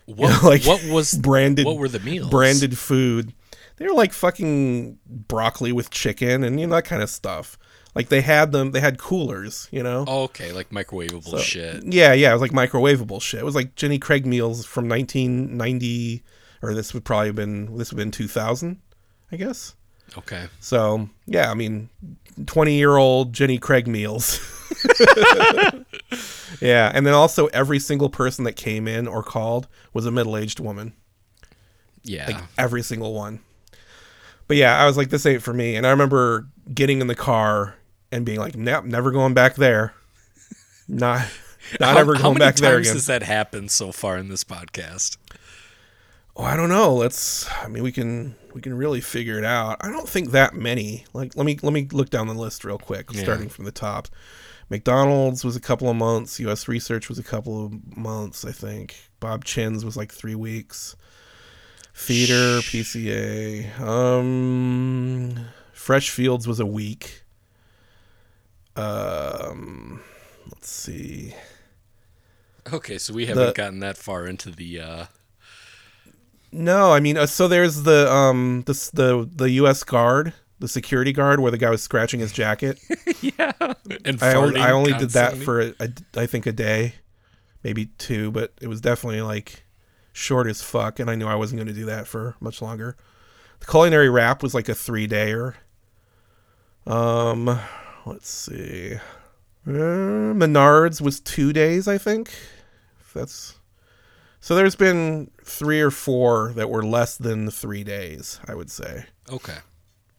What, 0.06 0.42
know, 0.42 0.48
like, 0.48 0.64
what 0.64 0.84
was 0.84 1.14
branded 1.14 1.64
What 1.66 1.76
were 1.78 1.88
the 1.88 2.00
meals? 2.00 2.30
branded 2.30 2.76
food. 2.76 3.32
They 3.76 3.86
were 3.86 3.94
like 3.94 4.12
fucking 4.12 4.98
broccoli 5.06 5.72
with 5.72 5.90
chicken 5.90 6.44
and 6.44 6.60
you 6.60 6.66
know 6.66 6.76
that 6.76 6.84
kind 6.84 7.02
of 7.02 7.10
stuff. 7.10 7.58
Like 7.94 8.08
they 8.08 8.20
had 8.22 8.52
them, 8.52 8.70
they 8.72 8.80
had 8.80 8.98
coolers, 8.98 9.68
you 9.70 9.82
know. 9.82 10.04
Oh, 10.08 10.22
okay, 10.24 10.52
like 10.52 10.70
microwavable 10.70 11.38
shit. 11.38 11.84
Yeah, 11.84 12.12
yeah, 12.14 12.30
it 12.30 12.32
was 12.32 12.42
like 12.42 12.52
microwavable 12.52 13.20
shit. 13.20 13.40
It 13.40 13.44
was 13.44 13.54
like 13.54 13.74
Jenny 13.74 13.98
Craig 13.98 14.24
meals 14.26 14.64
from 14.64 14.88
1990, 14.88 16.22
or 16.62 16.74
this 16.74 16.94
would 16.94 17.04
probably 17.04 17.26
have 17.28 17.36
been 17.36 17.76
this 17.76 17.92
would 17.92 17.98
have 17.98 18.04
been 18.06 18.10
2000. 18.10 18.80
I 19.30 19.36
guess. 19.36 19.74
Okay. 20.18 20.46
So 20.60 21.08
yeah, 21.26 21.50
I 21.50 21.54
mean, 21.54 21.88
twenty 22.46 22.74
year 22.74 22.96
old 22.96 23.32
Jenny 23.32 23.58
Craig 23.58 23.86
meals. 23.86 24.40
yeah, 26.60 26.90
and 26.94 27.06
then 27.06 27.14
also 27.14 27.46
every 27.48 27.78
single 27.78 28.10
person 28.10 28.44
that 28.44 28.56
came 28.56 28.88
in 28.88 29.06
or 29.06 29.22
called 29.22 29.68
was 29.92 30.06
a 30.06 30.10
middle 30.10 30.36
aged 30.36 30.60
woman. 30.60 30.92
Yeah. 32.02 32.26
Like 32.26 32.44
every 32.58 32.82
single 32.82 33.14
one. 33.14 33.40
But 34.48 34.56
yeah, 34.56 34.82
I 34.82 34.86
was 34.86 34.96
like, 34.96 35.10
this 35.10 35.24
ain't 35.24 35.42
for 35.42 35.52
me. 35.52 35.76
And 35.76 35.86
I 35.86 35.90
remember 35.90 36.48
getting 36.72 37.00
in 37.00 37.06
the 37.06 37.14
car 37.14 37.76
and 38.10 38.26
being 38.26 38.38
like, 38.38 38.56
nope, 38.56 38.84
never 38.84 39.10
going 39.10 39.34
back 39.34 39.54
there. 39.54 39.94
Not 40.88 41.26
not 41.80 41.94
how, 41.94 41.98
ever 41.98 42.14
going 42.14 42.38
back 42.38 42.56
there 42.56 42.72
again. 42.72 42.72
How 42.72 42.76
many 42.76 42.84
times 42.84 42.92
has 42.92 43.06
that 43.06 43.22
happened 43.22 43.70
so 43.70 43.92
far 43.92 44.18
in 44.18 44.28
this 44.28 44.44
podcast? 44.44 45.16
Oh, 46.36 46.44
I 46.44 46.56
don't 46.56 46.68
know. 46.68 46.94
Let's. 46.94 47.48
I 47.62 47.68
mean, 47.68 47.82
we 47.82 47.92
can 47.92 48.34
we 48.54 48.60
can 48.60 48.74
really 48.74 49.00
figure 49.00 49.38
it 49.38 49.44
out. 49.44 49.76
I 49.80 49.88
don't 49.90 50.08
think 50.08 50.30
that 50.32 50.54
many. 50.54 51.04
Like, 51.12 51.36
let 51.36 51.44
me 51.46 51.58
let 51.62 51.72
me 51.72 51.88
look 51.92 52.10
down 52.10 52.26
the 52.28 52.34
list 52.34 52.64
real 52.64 52.78
quick, 52.78 53.10
Yeah. 53.12 53.22
starting 53.22 53.48
from 53.48 53.64
the 53.64 53.72
top. 53.72 54.08
McDonald's 54.70 55.44
was 55.44 55.54
a 55.56 55.60
couple 55.60 55.88
of 55.90 55.96
months. 55.96 56.40
U.S. 56.40 56.66
Research 56.68 57.08
was 57.08 57.18
a 57.18 57.22
couple 57.22 57.66
of 57.66 57.96
months, 57.96 58.44
I 58.44 58.52
think. 58.52 58.96
Bob 59.20 59.44
Chinn's 59.44 59.84
was 59.84 59.96
like 59.96 60.12
three 60.12 60.34
weeks. 60.34 60.96
Theater, 61.94 62.60
PCA, 62.62 63.78
um, 63.80 65.36
Fresh 65.74 66.08
Fields 66.08 66.48
was 66.48 66.58
a 66.58 66.64
week. 66.64 67.22
Um, 68.76 70.00
let's 70.46 70.70
see. 70.70 71.34
Okay, 72.72 72.96
so 72.96 73.12
we 73.12 73.26
haven't 73.26 73.48
The- 73.48 73.52
gotten 73.52 73.80
that 73.80 73.98
far 73.98 74.26
into 74.26 74.50
the 74.50 74.80
uh 74.80 75.06
No, 76.52 76.92
I 76.92 77.00
mean, 77.00 77.16
uh, 77.16 77.26
so 77.26 77.48
there's 77.48 77.82
the 77.82 78.12
um 78.12 78.62
the 78.66 78.74
the 78.92 79.28
the 79.34 79.50
U.S. 79.52 79.82
guard, 79.82 80.34
the 80.58 80.68
security 80.68 81.12
guard, 81.12 81.40
where 81.40 81.50
the 81.50 81.58
guy 81.58 81.70
was 81.70 81.82
scratching 81.82 82.20
his 82.20 82.30
jacket. 82.30 82.78
yeah. 83.20 83.52
And 84.04 84.22
I 84.22 84.34
only, 84.34 84.60
I 84.60 84.70
only 84.70 84.92
did 84.92 85.10
that 85.10 85.32
constantly. 85.32 85.44
for 85.44 85.60
a, 85.82 85.88
a, 86.14 86.20
I 86.22 86.26
think 86.26 86.46
a 86.46 86.52
day, 86.52 86.94
maybe 87.62 87.86
two, 87.98 88.30
but 88.30 88.52
it 88.60 88.68
was 88.68 88.80
definitely 88.82 89.22
like 89.22 89.64
short 90.12 90.46
as 90.46 90.62
fuck, 90.62 91.00
and 91.00 91.10
I 91.10 91.14
knew 91.14 91.26
I 91.26 91.34
wasn't 91.34 91.58
going 91.58 91.68
to 91.68 91.80
do 91.80 91.86
that 91.86 92.06
for 92.06 92.36
much 92.38 92.60
longer. 92.60 92.96
The 93.60 93.66
culinary 93.66 94.10
wrap 94.10 94.42
was 94.42 94.54
like 94.54 94.68
a 94.68 94.74
three 94.74 95.08
dayer. 95.08 95.54
Um, 96.86 97.58
let's 98.04 98.28
see. 98.28 98.94
Uh, 99.66 100.34
Menards 100.34 101.00
was 101.00 101.20
two 101.20 101.52
days, 101.52 101.86
I 101.86 101.96
think. 101.96 102.28
If 103.00 103.12
that's 103.14 103.56
so. 104.42 104.54
There's 104.54 104.76
been 104.76 105.30
three 105.42 105.80
or 105.80 105.90
four 105.90 106.52
that 106.52 106.68
were 106.68 106.84
less 106.84 107.16
than 107.16 107.50
three 107.50 107.82
days. 107.82 108.38
I 108.46 108.54
would 108.54 108.70
say. 108.70 109.06
Okay. 109.30 109.56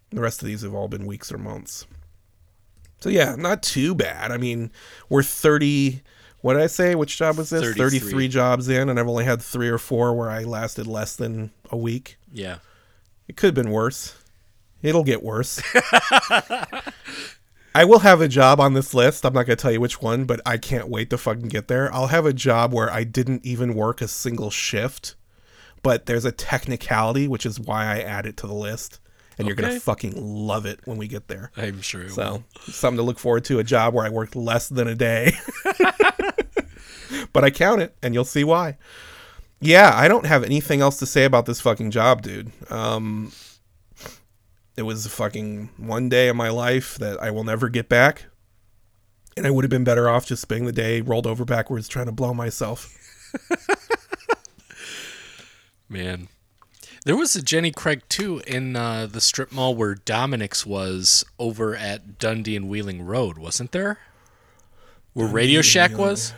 The 0.09 0.21
rest 0.21 0.41
of 0.41 0.47
these 0.47 0.63
have 0.63 0.73
all 0.73 0.87
been 0.87 1.05
weeks 1.05 1.31
or 1.31 1.37
months. 1.37 1.85
So 2.99 3.09
yeah, 3.09 3.35
not 3.35 3.61
too 3.61 3.93
bad. 3.93 4.31
I 4.31 4.37
mean, 4.37 4.71
we're 5.09 5.23
30 5.23 6.01
what 6.43 6.53
did 6.55 6.61
I 6.61 6.67
say? 6.67 6.93
Which 6.93 7.17
job 7.17 7.37
was 7.37 7.49
this? 7.49 7.61
33. 7.61 7.99
33 7.99 8.27
jobs 8.27 8.67
in 8.67 8.89
and 8.89 8.99
I've 8.99 9.07
only 9.07 9.23
had 9.23 9.41
3 9.41 9.69
or 9.69 9.77
4 9.77 10.13
where 10.13 10.29
I 10.29 10.43
lasted 10.43 10.87
less 10.87 11.15
than 11.15 11.51
a 11.69 11.77
week. 11.77 12.17
Yeah. 12.33 12.57
It 13.29 13.37
could 13.37 13.47
have 13.47 13.55
been 13.55 13.71
worse. 13.71 14.15
It'll 14.81 15.05
get 15.05 15.23
worse. 15.23 15.61
I 17.75 17.85
will 17.85 17.99
have 17.99 18.21
a 18.21 18.27
job 18.27 18.59
on 18.59 18.73
this 18.73 18.93
list. 18.93 19.25
I'm 19.25 19.33
not 19.33 19.47
going 19.47 19.57
to 19.57 19.61
tell 19.61 19.71
you 19.71 19.81
which 19.81 20.01
one, 20.01 20.25
but 20.25 20.39
I 20.45 20.57
can't 20.57 20.89
wait 20.89 21.09
to 21.09 21.17
fucking 21.17 21.47
get 21.47 21.67
there. 21.67 21.91
I'll 21.93 22.07
have 22.07 22.25
a 22.25 22.33
job 22.33 22.71
where 22.71 22.91
I 22.91 23.03
didn't 23.03 23.45
even 23.45 23.73
work 23.73 24.01
a 24.01 24.07
single 24.07 24.51
shift, 24.51 25.15
but 25.81 26.05
there's 26.05 26.25
a 26.25 26.31
technicality, 26.31 27.27
which 27.27 27.45
is 27.45 27.59
why 27.59 27.85
I 27.85 28.01
add 28.01 28.27
it 28.27 28.37
to 28.37 28.47
the 28.47 28.53
list. 28.53 28.99
And 29.39 29.47
you're 29.47 29.55
going 29.55 29.73
to 29.73 29.79
fucking 29.79 30.13
love 30.15 30.67
it 30.67 30.81
when 30.85 30.97
we 30.97 31.07
get 31.07 31.27
there. 31.27 31.51
I'm 31.57 31.81
sure. 31.81 32.07
So, 32.09 32.43
something 32.61 32.97
to 32.97 33.03
look 33.03 33.17
forward 33.17 33.45
to 33.45 33.57
a 33.57 33.63
job 33.63 33.95
where 33.95 34.05
I 34.05 34.09
worked 34.09 34.35
less 34.35 34.69
than 34.69 34.87
a 34.87 34.93
day. 34.93 35.33
but 37.33 37.43
I 37.43 37.49
count 37.49 37.81
it, 37.81 37.95
and 38.03 38.13
you'll 38.13 38.25
see 38.25 38.43
why. 38.43 38.77
Yeah, 39.59 39.91
I 39.95 40.07
don't 40.07 40.27
have 40.27 40.43
anything 40.43 40.81
else 40.81 40.97
to 40.97 41.07
say 41.07 41.23
about 41.23 41.47
this 41.47 41.61
fucking 41.61 41.89
job, 41.89 42.21
dude. 42.21 42.51
Um, 42.69 43.31
it 44.75 44.83
was 44.83 45.05
a 45.05 45.09
fucking 45.09 45.69
one 45.77 46.09
day 46.09 46.27
of 46.27 46.35
my 46.35 46.49
life 46.49 46.95
that 46.95 47.21
I 47.21 47.31
will 47.31 47.43
never 47.43 47.69
get 47.69 47.89
back. 47.89 48.25
And 49.35 49.47
I 49.47 49.51
would 49.51 49.63
have 49.63 49.69
been 49.69 49.83
better 49.83 50.09
off 50.09 50.25
just 50.25 50.41
spending 50.41 50.65
the 50.65 50.71
day 50.71 51.01
rolled 51.01 51.27
over 51.27 51.45
backwards 51.45 51.87
trying 51.87 52.05
to 52.05 52.11
blow 52.11 52.33
myself. 52.33 52.95
Man. 55.89 56.27
There 57.05 57.17
was 57.17 57.35
a 57.35 57.41
Jenny 57.41 57.71
Craig 57.71 58.03
too 58.07 58.41
in 58.47 58.75
uh, 58.75 59.07
the 59.07 59.19
strip 59.19 59.51
mall 59.51 59.75
where 59.75 59.95
Dominick's 59.95 60.65
was 60.65 61.25
over 61.37 61.75
at 61.75 62.17
Dundee 62.17 62.55
and 62.55 62.69
Wheeling 62.69 63.01
Road, 63.01 63.37
wasn't 63.37 63.73
there? 63.73 63.99
Where 65.13 65.27
Radio 65.27 65.61
Shack 65.61 65.97
was? 65.97 66.33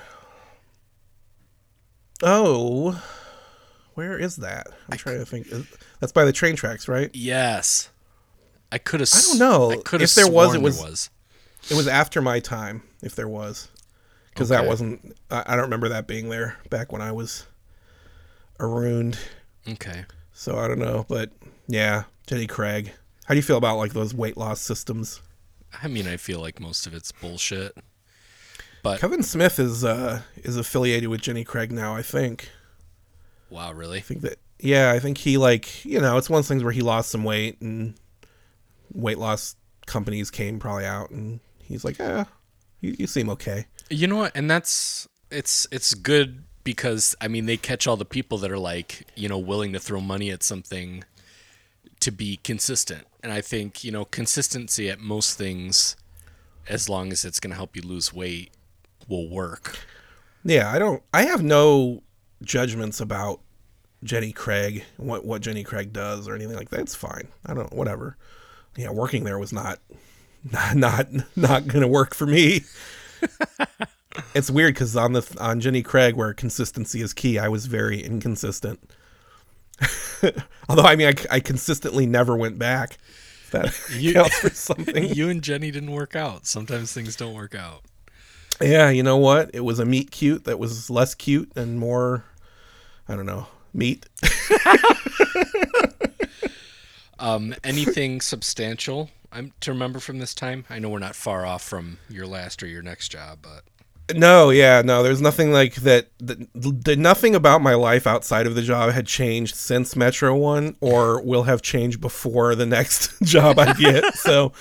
Oh, 2.23 3.01
where 3.93 4.17
is 4.17 4.37
that? 4.37 4.67
I'm 4.89 4.97
trying 4.97 5.19
to 5.19 5.25
think. 5.25 5.47
That's 5.99 6.11
by 6.11 6.25
the 6.25 6.33
train 6.33 6.55
tracks, 6.55 6.87
right? 6.87 7.11
Yes. 7.13 7.89
I 8.75 8.77
could 8.77 8.99
have 8.99 9.09
I 9.13 9.21
don't 9.21 9.39
know. 9.39 9.71
I 9.71 9.77
could 9.77 10.01
have 10.01 10.09
If 10.09 10.15
there 10.15 10.27
was, 10.29 10.53
it 10.53 10.61
was- 10.61 10.79
was. 10.81 11.09
It 11.69 11.75
was 11.75 11.87
after 11.87 12.21
my 12.21 12.39
time, 12.41 12.83
if 13.01 13.15
there 13.15 13.27
was, 13.27 13.69
because 14.29 14.51
Okay. 14.51 14.61
that 14.61 14.67
wasn't. 14.67 15.15
I, 15.31 15.43
I 15.47 15.51
don't 15.55 15.63
remember 15.63 15.89
that 15.89 16.05
being 16.07 16.27
there 16.29 16.57
back 16.69 16.91
when 16.91 17.01
I 17.01 17.11
was 17.13 17.47
around. 18.59 19.17
Okay. 19.67 20.05
So 20.33 20.57
I 20.57 20.67
don't 20.67 20.79
know, 20.79 21.05
but 21.07 21.31
yeah, 21.67 22.03
Jenny 22.27 22.47
Craig. 22.47 22.91
How 23.25 23.33
do 23.33 23.37
you 23.37 23.41
feel 23.43 23.57
about 23.57 23.77
like 23.77 23.93
those 23.93 24.13
weight 24.13 24.37
loss 24.37 24.59
systems? 24.61 25.21
I 25.81 25.87
mean, 25.87 26.07
I 26.07 26.17
feel 26.17 26.39
like 26.39 26.59
most 26.59 26.85
of 26.85 26.93
it's 26.93 27.11
bullshit. 27.11 27.75
But 28.83 28.99
Kevin 28.99 29.23
Smith 29.23 29.57
is 29.57 29.83
uh 29.83 30.21
is 30.35 30.57
affiliated 30.57 31.09
with 31.09 31.21
Jenny 31.21 31.43
Craig 31.43 31.71
now. 31.71 31.95
I 31.95 32.01
think. 32.03 32.49
wow, 33.49 33.71
really? 33.73 33.97
I 33.97 34.01
think 34.01 34.21
that 34.21 34.37
yeah, 34.59 34.91
I 34.91 34.99
think 34.99 35.17
he 35.17 35.37
like 35.37 35.83
you 35.83 35.99
know 35.99 36.17
it's 36.17 36.29
one 36.29 36.37
of 36.39 36.43
those 36.43 36.49
things 36.49 36.63
where 36.63 36.71
he 36.73 36.81
lost 36.81 37.09
some 37.09 37.23
weight 37.23 37.59
and 37.61 37.95
weight 38.95 39.17
loss 39.17 39.55
companies 39.85 40.31
came 40.31 40.57
probably 40.57 40.85
out 40.85 41.11
and 41.11 41.39
he's 41.59 41.83
like 41.85 41.99
yeah, 41.99 42.25
you, 42.81 42.95
you 42.97 43.07
seem 43.07 43.29
okay. 43.29 43.65
You 43.89 44.07
know 44.07 44.15
what? 44.15 44.31
And 44.35 44.49
that's 44.49 45.07
it's 45.29 45.67
it's 45.71 45.93
good 45.93 46.43
because 46.63 47.15
I 47.21 47.27
mean 47.27 47.45
they 47.45 47.57
catch 47.57 47.87
all 47.87 47.97
the 47.97 48.05
people 48.05 48.37
that 48.39 48.51
are 48.51 48.59
like, 48.59 49.07
you 49.15 49.29
know, 49.29 49.37
willing 49.37 49.73
to 49.73 49.79
throw 49.79 50.01
money 50.01 50.31
at 50.31 50.43
something 50.43 51.03
to 51.99 52.11
be 52.11 52.37
consistent. 52.37 53.05
And 53.23 53.31
I 53.31 53.41
think, 53.41 53.83
you 53.83 53.91
know, 53.91 54.05
consistency 54.05 54.89
at 54.89 54.99
most 54.99 55.37
things 55.37 55.95
as 56.67 56.89
long 56.89 57.11
as 57.11 57.25
it's 57.25 57.39
going 57.39 57.51
to 57.51 57.55
help 57.55 57.75
you 57.75 57.81
lose 57.81 58.13
weight 58.13 58.51
will 59.07 59.29
work. 59.29 59.79
Yeah, 60.43 60.71
I 60.71 60.79
don't. 60.79 61.01
I 61.13 61.23
have 61.23 61.43
no 61.43 62.03
judgments 62.43 62.99
about 62.99 63.41
Jenny 64.03 64.31
Craig, 64.31 64.83
what 64.97 65.25
what 65.25 65.41
Jenny 65.41 65.63
Craig 65.63 65.91
does 65.91 66.27
or 66.27 66.35
anything 66.35 66.55
like 66.55 66.69
that. 66.69 66.81
It's 66.81 66.95
fine. 66.95 67.27
I 67.45 67.53
don't. 67.53 67.73
Whatever. 67.73 68.17
Yeah, 68.75 68.89
working 68.91 69.23
there 69.23 69.39
was 69.39 69.53
not 69.53 69.79
not 70.51 70.75
not, 70.75 71.07
not 71.35 71.67
gonna 71.67 71.87
work 71.87 72.13
for 72.15 72.25
me. 72.25 72.61
it's 74.35 74.49
weird 74.51 74.73
because 74.73 74.95
on 74.95 75.13
the 75.13 75.37
on 75.39 75.59
Jenny 75.61 75.81
Craig, 75.81 76.15
where 76.15 76.33
consistency 76.33 77.01
is 77.01 77.13
key, 77.13 77.39
I 77.39 77.47
was 77.47 77.65
very 77.65 78.01
inconsistent. 78.01 78.79
Although 80.69 80.83
I 80.83 80.95
mean, 80.95 81.07
I, 81.07 81.35
I 81.35 81.39
consistently 81.39 82.05
never 82.05 82.35
went 82.35 82.57
back. 82.59 82.97
That 83.51 83.73
You- 83.91 84.13
counts 84.13 84.39
for 84.39 84.49
something. 84.49 85.13
you 85.13 85.29
and 85.29 85.41
Jenny 85.41 85.71
didn't 85.71 85.91
work 85.91 86.15
out. 86.15 86.45
Sometimes 86.45 86.91
things 86.93 87.15
don't 87.15 87.33
work 87.33 87.55
out. 87.55 87.83
Yeah, 88.61 88.89
you 88.89 89.03
know 89.03 89.17
what? 89.17 89.51
It 89.53 89.61
was 89.61 89.79
a 89.79 89.85
meat 89.85 90.11
cute 90.11 90.45
that 90.45 90.57
was 90.59 90.89
less 90.89 91.13
cute 91.13 91.51
and 91.57 91.77
more, 91.77 92.23
I 93.07 93.15
don't 93.15 93.25
know, 93.25 93.47
meat. 93.73 94.05
Um, 97.19 97.55
anything 97.63 98.21
substantial 98.21 99.09
I'm 99.35 99.51
to 99.59 99.71
remember 99.71 99.99
from 99.99 100.19
this 100.19 100.33
time? 100.33 100.63
I 100.69 100.79
know 100.79 100.89
we're 100.89 100.99
not 100.99 101.15
far 101.15 101.45
off 101.45 101.61
from 101.61 101.99
your 102.09 102.25
last 102.25 102.63
or 102.63 102.67
your 102.67 102.81
next 102.81 103.09
job, 103.09 103.39
but 103.41 103.63
No, 104.17 104.49
yeah, 104.49 104.81
no. 104.81 105.03
There's 105.03 105.19
nothing 105.19 105.51
like 105.51 105.75
that. 105.75 106.07
The, 106.19 106.47
the, 106.55 106.95
nothing 106.95 107.35
about 107.35 107.61
my 107.61 107.73
life 107.73 108.07
outside 108.07 108.47
of 108.47 108.55
the 108.55 108.61
job 108.61 108.93
had 108.93 109.05
changed 109.05 109.55
since 109.55 109.93
Metro 109.93 110.33
One, 110.33 110.77
or 110.79 111.21
will 111.21 111.43
have 111.43 111.61
changed 111.61 111.99
before 111.99 112.55
the 112.55 112.65
next 112.65 113.11
job 113.23 113.59
I 113.59 113.73
get. 113.73 114.13
so, 114.15 114.53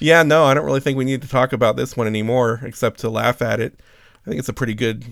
yeah, 0.00 0.22
no, 0.22 0.44
I 0.44 0.54
don't 0.54 0.64
really 0.64 0.80
think 0.80 0.96
we 0.96 1.04
need 1.04 1.20
to 1.22 1.28
talk 1.28 1.52
about 1.52 1.76
this 1.76 1.94
one 1.94 2.06
anymore, 2.06 2.60
except 2.62 3.00
to 3.00 3.10
laugh 3.10 3.42
at 3.42 3.60
it. 3.60 3.78
I 4.24 4.30
think 4.30 4.38
it's 4.38 4.48
a 4.48 4.54
pretty 4.54 4.74
good, 4.74 5.04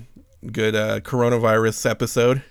good 0.50 0.74
uh, 0.74 1.00
coronavirus 1.00 1.90
episode. 1.90 2.42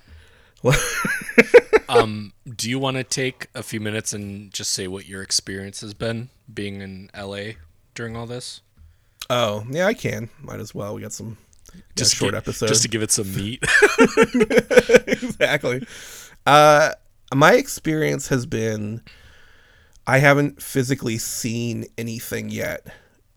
Um, 2.04 2.34
do 2.56 2.70
you 2.70 2.80
want 2.80 2.98
to 2.98 3.04
take 3.04 3.48
a 3.56 3.64
few 3.64 3.80
minutes 3.80 4.14
and 4.14 4.52
just 4.54 4.72
say 4.72 4.88
what 4.88 5.08
your 5.08 5.22
experience 5.22 5.82
has 5.82 5.94
been 5.94 6.30
being 6.52 6.82
in 6.82 7.10
LA 7.18 7.54
during 7.96 8.16
all 8.16 8.26
this? 8.26 8.62
Oh, 9.30 9.66
yeah, 9.70 9.86
I 9.86 9.94
can. 9.94 10.30
Might 10.42 10.60
as 10.60 10.74
well. 10.74 10.96
We 10.96 11.02
got 11.02 11.14
some 11.14 11.38
just 11.96 12.16
short 12.16 12.34
episode. 12.34 12.68
just 12.68 12.82
to 12.82 12.88
give 12.88 13.04
it 13.04 13.12
some 13.12 13.34
meat. 13.36 13.64
exactly. 15.08 15.86
Uh, 16.46 16.92
my 17.34 17.54
experience 17.54 18.30
has 18.30 18.46
been 18.46 19.02
I 20.08 20.18
haven't 20.18 20.62
physically 20.62 21.20
seen 21.20 21.86
anything 21.98 22.50
yet 22.50 22.88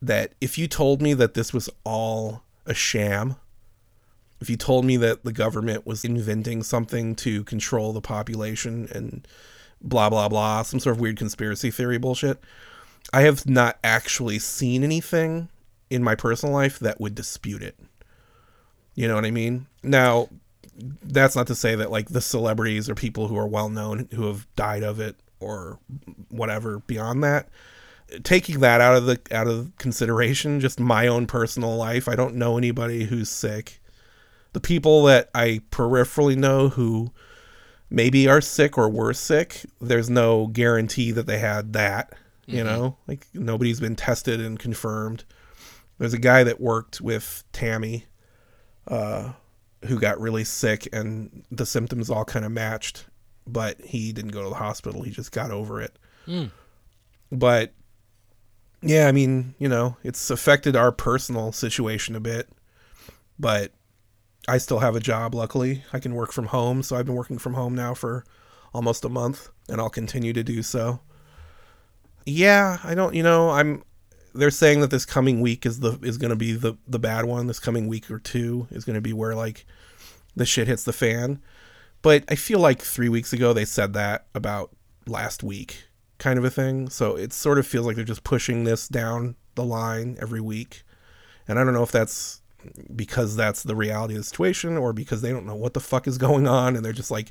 that 0.01 0.33
if 0.41 0.57
you 0.57 0.67
told 0.67 1.03
me 1.03 1.13
that 1.15 1.35
this 1.35 1.53
was 1.53 1.69
all 1.85 2.43
a 2.65 2.73
sham, 2.73 3.37
if 4.43 4.51
you 4.51 4.57
told 4.57 4.85
me 4.85 4.97
that 4.97 5.25
the 5.25 5.33
government 5.33 5.87
was 5.87 6.05
inventing 6.05 6.65
something 6.65 7.15
to 7.15 7.45
control 7.45 7.93
the 7.93 8.01
population 8.01 8.89
and 8.93 9.27
blah 9.81 10.11
blah 10.11 10.29
blah, 10.29 10.63
some 10.63 10.81
sort 10.81 10.97
of 10.97 11.01
weird 11.01 11.17
conspiracy 11.17 11.71
theory 11.71 11.97
bullshit, 11.97 12.41
I 13.13 13.23
have 13.23 13.49
not 13.49 13.79
actually 13.85 14.41
seen 14.41 14.83
anything 14.83 15.49
in 15.91 16.03
my 16.03 16.17
personal 16.17 16.53
life 16.53 16.81
that 16.81 17.01
would 17.01 17.15
dispute 17.15 17.63
it. 17.63 17.79
You 18.95 19.07
know 19.07 19.15
what 19.15 19.25
I 19.25 19.31
mean? 19.31 19.67
Now, 19.83 20.29
that's 20.77 21.37
not 21.37 21.47
to 21.47 21.55
say 21.55 21.77
that 21.77 21.93
like 21.93 22.09
the 22.09 22.21
celebrities 22.21 22.91
or 22.91 22.97
people 22.97 23.29
who 23.29 23.39
are 23.39 23.47
well 23.47 23.69
known 23.69 24.09
who 24.13 24.27
have 24.27 24.47
died 24.57 24.83
of 24.83 24.99
it 24.99 25.17
or 25.39 25.79
whatever 26.31 26.81
beyond 26.81 27.23
that 27.23 27.49
taking 28.25 28.61
that 28.61 28.81
out 28.81 28.97
of 28.97 29.07
the 29.07 29.21
out 29.31 29.47
of 29.47 29.71
consideration 29.79 30.61
just 30.61 30.81
my 30.81 31.07
own 31.07 31.27
personal 31.27 31.77
life 31.77 32.09
i 32.09 32.17
don't 32.17 32.35
know 32.35 32.57
anybody 32.57 33.05
who's 33.05 33.29
sick 33.29 33.82
the 34.53 34.61
people 34.61 35.05
that 35.05 35.31
i 35.35 35.61
peripherally 35.71 36.37
know 36.37 36.69
who 36.69 37.13
maybe 37.91 38.29
are 38.29 38.41
sick 38.41 38.79
or 38.79 38.89
were 38.89 39.13
sick 39.13 39.63
there's 39.81 40.11
no 40.11 40.47
guarantee 40.49 41.11
that 41.11 41.27
they 41.27 41.39
had 41.39 41.73
that 41.73 42.13
you 42.47 42.59
mm-hmm. 42.59 42.67
know 42.67 42.97
like 43.07 43.27
nobody's 43.35 43.81
been 43.81 43.97
tested 43.97 44.41
and 44.41 44.59
confirmed 44.59 45.25
there's 45.99 46.15
a 46.15 46.19
guy 46.19 46.43
that 46.43 46.61
worked 46.61 47.01
with 47.01 47.45
tammy 47.53 48.07
uh, 48.89 49.33
who 49.87 49.99
got 49.99 50.21
really 50.21 50.45
sick 50.45 50.89
and 50.93 51.45
the 51.51 51.67
symptoms 51.67 52.11
all 52.11 52.25
kind 52.25 52.45
of 52.45 52.53
matched, 52.53 53.07
but 53.47 53.81
he 53.81 54.13
didn't 54.13 54.33
go 54.33 54.43
to 54.43 54.49
the 54.49 54.55
hospital. 54.55 55.03
He 55.03 55.11
just 55.11 55.33
got 55.33 55.51
over 55.51 55.81
it. 55.81 55.99
Mm. 56.27 56.51
But 57.31 57.73
yeah, 58.81 59.09
I 59.09 59.13
mean, 59.13 59.55
you 59.59 59.69
know, 59.69 59.97
it's 60.03 60.31
affected 60.31 60.77
our 60.77 60.93
personal 60.93 61.53
situation 61.53 62.15
a 62.15 62.21
bit, 62.21 62.49
but 63.39 63.73
I 64.49 64.59
still 64.59 64.81
have 64.81 64.97
a 64.97 65.01
job, 65.01 65.35
luckily. 65.35 65.85
I 65.93 65.99
can 65.99 66.15
work 66.15 66.33
from 66.33 66.47
home. 66.47 66.83
So 66.83 66.97
I've 66.97 67.07
been 67.07 67.15
working 67.15 67.39
from 67.39 67.55
home 67.55 67.75
now 67.75 67.95
for 67.95 68.25
almost 68.75 69.05
a 69.05 69.09
month 69.09 69.51
and 69.69 69.81
I'll 69.81 69.91
continue 69.91 70.33
to 70.33 70.43
do 70.43 70.63
so. 70.63 71.01
Yeah, 72.27 72.79
I 72.85 72.95
don't, 72.95 73.15
you 73.15 73.23
know, 73.23 73.51
I'm 73.51 73.83
they're 74.35 74.51
saying 74.51 74.81
that 74.81 74.91
this 74.91 75.05
coming 75.05 75.41
week 75.41 75.67
is 75.67 75.81
the 75.81 75.99
is 76.03 76.19
going 76.19 76.31
to 76.31 76.37
be 76.37 76.53
the 76.53 76.77
the 76.87 76.99
bad 76.99 77.25
one. 77.25 77.47
This 77.47 77.59
coming 77.59 77.87
week 77.87 78.11
or 78.11 78.19
two 78.19 78.67
is 78.71 78.85
going 78.85 78.95
to 78.95 79.01
be 79.01 79.13
where 79.13 79.35
like 79.35 79.67
the 80.35 80.47
shit 80.47 80.69
hits 80.69 80.85
the 80.85 80.93
fan. 80.93 81.43
But 82.01 82.25
I 82.29 82.35
feel 82.35 82.59
like 82.59 82.83
three 82.83 83.09
weeks 83.09 83.33
ago 83.33 83.53
they 83.53 83.65
said 83.65 83.93
that 83.95 84.27
about 84.35 84.71
last 85.07 85.43
week, 85.43 85.85
kind 86.19 86.39
of 86.39 86.45
a 86.45 86.51
thing. 86.51 86.89
So 86.89 87.17
it 87.17 87.33
sort 87.33 87.59
of 87.59 87.67
feels 87.67 87.87
like 87.87 87.97
they're 87.97 88.05
just 88.05 88.25
pushing 88.25 88.65
this 88.65 88.89
down 88.89 89.37
the 89.55 89.65
line 89.65 90.17
every 90.21 90.41
week. 90.41 90.83
And 91.47 91.59
I 91.59 91.65
don't 91.65 91.75
know 91.75 91.83
if 91.83 91.93
that's 91.93 92.42
because 92.95 93.37
that's 93.37 93.63
the 93.63 93.77
reality 93.77 94.15
of 94.15 94.21
the 94.21 94.25
situation 94.25 94.77
or 94.77 94.93
because 94.93 95.23
they 95.23 95.31
don't 95.31 95.47
know 95.47 95.55
what 95.55 95.75
the 95.75 95.81
fuck 95.81 96.07
is 96.07 96.19
going 96.19 96.47
on 96.47 96.77
and 96.77 96.85
they're 96.85 96.93
just 96.93 97.11
like, 97.11 97.31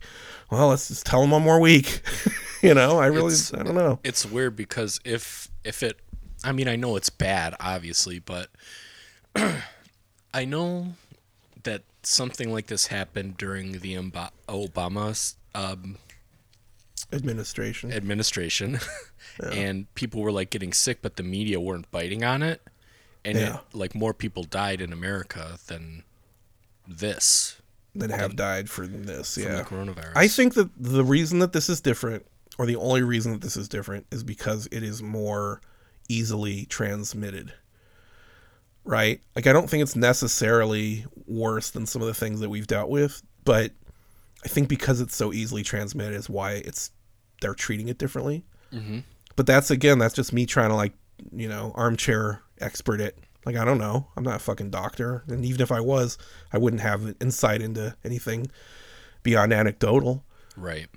well, 0.49 0.69
let's 0.69 0.87
just 0.87 1.05
tell 1.05 1.21
them 1.21 1.31
one 1.31 1.41
more 1.41 1.59
week. 1.59 2.01
you 2.61 2.73
know, 2.73 2.99
I 2.99 3.07
really, 3.07 3.33
it's, 3.33 3.53
I 3.53 3.63
don't 3.63 3.75
know. 3.75 3.99
It's 4.03 4.25
weird 4.25 4.55
because 4.55 4.99
if 5.05 5.49
if 5.63 5.83
it 5.83 5.99
I 6.43 6.51
mean, 6.51 6.67
I 6.67 6.75
know 6.75 6.95
it's 6.95 7.09
bad, 7.09 7.55
obviously, 7.59 8.19
but 8.19 8.49
I 10.33 10.45
know 10.45 10.93
that 11.63 11.83
something 12.03 12.51
like 12.51 12.67
this 12.67 12.87
happened 12.87 13.37
during 13.37 13.79
the 13.79 13.95
Obama 13.95 15.35
um, 15.53 15.97
administration. 17.13 17.91
Administration, 17.91 18.79
yeah. 19.43 19.49
and 19.49 19.93
people 19.93 20.21
were 20.21 20.31
like 20.31 20.49
getting 20.49 20.73
sick, 20.73 21.01
but 21.01 21.15
the 21.15 21.23
media 21.23 21.59
weren't 21.59 21.89
biting 21.91 22.23
on 22.23 22.41
it, 22.41 22.61
and 23.23 23.37
yeah. 23.37 23.55
it, 23.55 23.61
like 23.73 23.95
more 23.95 24.13
people 24.13 24.43
died 24.43 24.81
in 24.81 24.93
America 24.93 25.57
than 25.67 26.03
this. 26.87 27.57
Than 27.93 28.09
have 28.09 28.37
died 28.37 28.69
for 28.69 28.87
this, 28.87 29.33
from 29.35 29.43
yeah. 29.43 29.63
coronavirus. 29.63 30.13
I 30.15 30.29
think 30.29 30.53
that 30.53 30.69
the 30.77 31.03
reason 31.03 31.39
that 31.39 31.51
this 31.51 31.69
is 31.69 31.81
different, 31.81 32.25
or 32.57 32.65
the 32.65 32.77
only 32.77 33.01
reason 33.01 33.33
that 33.33 33.41
this 33.41 33.57
is 33.57 33.67
different, 33.67 34.05
is 34.11 34.23
because 34.23 34.67
it 34.71 34.81
is 34.81 35.03
more 35.03 35.59
easily 36.07 36.65
transmitted. 36.65 37.53
Right? 38.85 39.21
Like, 39.35 39.45
I 39.45 39.53
don't 39.53 39.69
think 39.69 39.83
it's 39.83 39.95
necessarily 39.95 41.05
worse 41.27 41.69
than 41.69 41.85
some 41.85 42.01
of 42.01 42.07
the 42.07 42.13
things 42.13 42.39
that 42.39 42.49
we've 42.49 42.65
dealt 42.65 42.89
with, 42.89 43.21
but 43.43 43.73
I 44.43 44.47
think 44.47 44.69
because 44.69 45.01
it's 45.01 45.15
so 45.15 45.33
easily 45.33 45.61
transmitted 45.61 46.15
is 46.15 46.29
why 46.29 46.53
it's 46.53 46.91
they're 47.41 47.53
treating 47.53 47.89
it 47.89 47.97
differently. 47.97 48.45
Mm-hmm. 48.73 48.99
But 49.35 49.45
that's 49.47 49.69
again, 49.69 49.99
that's 49.99 50.15
just 50.15 50.33
me 50.33 50.45
trying 50.45 50.69
to 50.69 50.75
like, 50.75 50.93
you 51.31 51.49
know, 51.49 51.73
armchair 51.75 52.41
expert 52.61 53.01
it. 53.01 53.17
Like 53.45 53.55
I 53.55 53.65
don't 53.65 53.79
know, 53.79 54.07
I'm 54.15 54.23
not 54.23 54.35
a 54.35 54.39
fucking 54.39 54.69
doctor, 54.69 55.23
and 55.27 55.43
even 55.43 55.61
if 55.61 55.71
I 55.71 55.79
was, 55.79 56.17
I 56.53 56.59
wouldn't 56.59 56.81
have 56.81 57.15
insight 57.19 57.61
into 57.61 57.95
anything 58.03 58.51
beyond 59.23 59.51
anecdotal. 59.51 60.23
Right. 60.55 60.87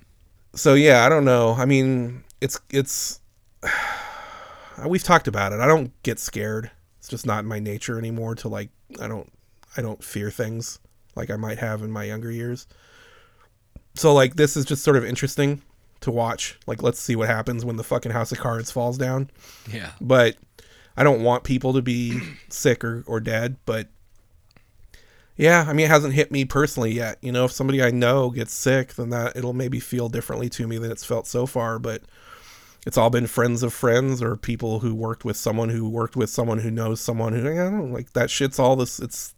So 0.53 0.75
yeah, 0.75 1.05
I 1.05 1.09
don't 1.09 1.25
know. 1.25 1.55
I 1.57 1.65
mean, 1.65 2.23
it's 2.41 2.59
it's 2.69 3.19
we've 4.87 5.03
talked 5.03 5.27
about 5.27 5.53
it. 5.53 5.59
I 5.59 5.67
don't 5.67 5.91
get 6.03 6.19
scared. 6.19 6.71
It's 6.99 7.07
just 7.07 7.25
not 7.25 7.45
my 7.45 7.59
nature 7.59 7.97
anymore 7.97 8.35
to 8.35 8.47
like 8.47 8.69
I 8.99 9.07
don't 9.07 9.31
I 9.75 9.81
don't 9.81 10.03
fear 10.03 10.29
things 10.29 10.79
like 11.15 11.29
I 11.29 11.35
might 11.35 11.57
have 11.57 11.81
in 11.81 11.91
my 11.91 12.03
younger 12.03 12.31
years. 12.31 12.67
So 13.95 14.13
like 14.13 14.35
this 14.35 14.55
is 14.55 14.65
just 14.65 14.83
sort 14.83 14.97
of 14.97 15.05
interesting 15.05 15.61
to 16.01 16.11
watch. 16.11 16.59
Like 16.67 16.83
let's 16.83 16.99
see 16.99 17.15
what 17.15 17.27
happens 17.27 17.65
when 17.65 17.77
the 17.77 17.83
fucking 17.83 18.11
house 18.11 18.31
of 18.31 18.37
cards 18.39 18.71
falls 18.71 18.97
down. 18.97 19.29
Yeah. 19.71 19.91
But 19.99 20.37
I 20.97 21.03
don't 21.03 21.23
want 21.23 21.43
people 21.43 21.73
to 21.73 21.81
be 21.81 22.19
sick 22.49 22.83
or, 22.83 23.03
or 23.07 23.19
dead, 23.19 23.57
but 23.65 23.87
yeah, 25.35 25.65
I 25.67 25.73
mean 25.73 25.85
it 25.85 25.89
hasn't 25.89 26.13
hit 26.13 26.31
me 26.31 26.45
personally 26.45 26.91
yet. 26.93 27.17
You 27.21 27.31
know, 27.31 27.45
if 27.45 27.51
somebody 27.51 27.83
I 27.83 27.91
know 27.91 28.29
gets 28.29 28.53
sick, 28.53 28.93
then 28.93 29.09
that 29.09 29.35
it'll 29.35 29.53
maybe 29.53 29.79
feel 29.79 30.07
differently 30.07 30.49
to 30.49 30.67
me 30.67 30.77
than 30.77 30.91
it's 30.91 31.03
felt 31.03 31.27
so 31.27 31.45
far, 31.45 31.79
but 31.79 32.03
it's 32.85 32.97
all 32.97 33.09
been 33.09 33.27
friends 33.27 33.63
of 33.63 33.73
friends 33.73 34.21
or 34.21 34.37
people 34.37 34.79
who 34.79 34.93
worked 34.93 35.25
with 35.25 35.35
someone 35.35 35.69
who 35.69 35.89
worked 35.89 36.15
with 36.15 36.29
someone 36.29 36.59
who 36.59 36.71
knows 36.71 37.01
someone 37.01 37.33
who 37.33 37.49
I 37.51 37.55
don't 37.55 37.91
like 37.91 38.13
that 38.13 38.29
shit's 38.29 38.59
all 38.59 38.75
this 38.75 38.99
it's 38.99 39.33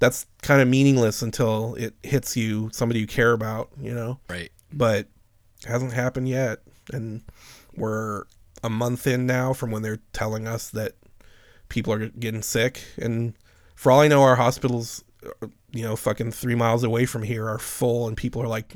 that's 0.00 0.26
kind 0.42 0.60
of 0.60 0.68
meaningless 0.68 1.22
until 1.22 1.74
it 1.74 1.94
hits 2.02 2.36
you 2.36 2.70
somebody 2.72 3.00
you 3.00 3.06
care 3.06 3.32
about, 3.32 3.70
you 3.80 3.92
know. 3.92 4.20
Right. 4.28 4.50
But 4.72 5.08
hasn't 5.66 5.92
happened 5.92 6.28
yet 6.28 6.60
and 6.92 7.22
we're 7.74 8.24
a 8.62 8.70
month 8.70 9.06
in 9.06 9.26
now 9.26 9.52
from 9.52 9.70
when 9.70 9.82
they're 9.82 10.00
telling 10.12 10.46
us 10.46 10.70
that 10.70 10.94
people 11.68 11.92
are 11.92 12.08
getting 12.08 12.42
sick 12.42 12.82
and 12.96 13.34
for 13.74 13.92
all 13.92 14.00
I 14.00 14.08
know 14.08 14.22
our 14.22 14.36
hospitals 14.36 15.04
you 15.70 15.82
know 15.82 15.96
fucking 15.96 16.32
3 16.32 16.54
miles 16.54 16.82
away 16.82 17.06
from 17.06 17.22
here 17.22 17.48
are 17.48 17.58
full 17.58 18.08
and 18.08 18.16
people 18.16 18.42
are 18.42 18.48
like 18.48 18.74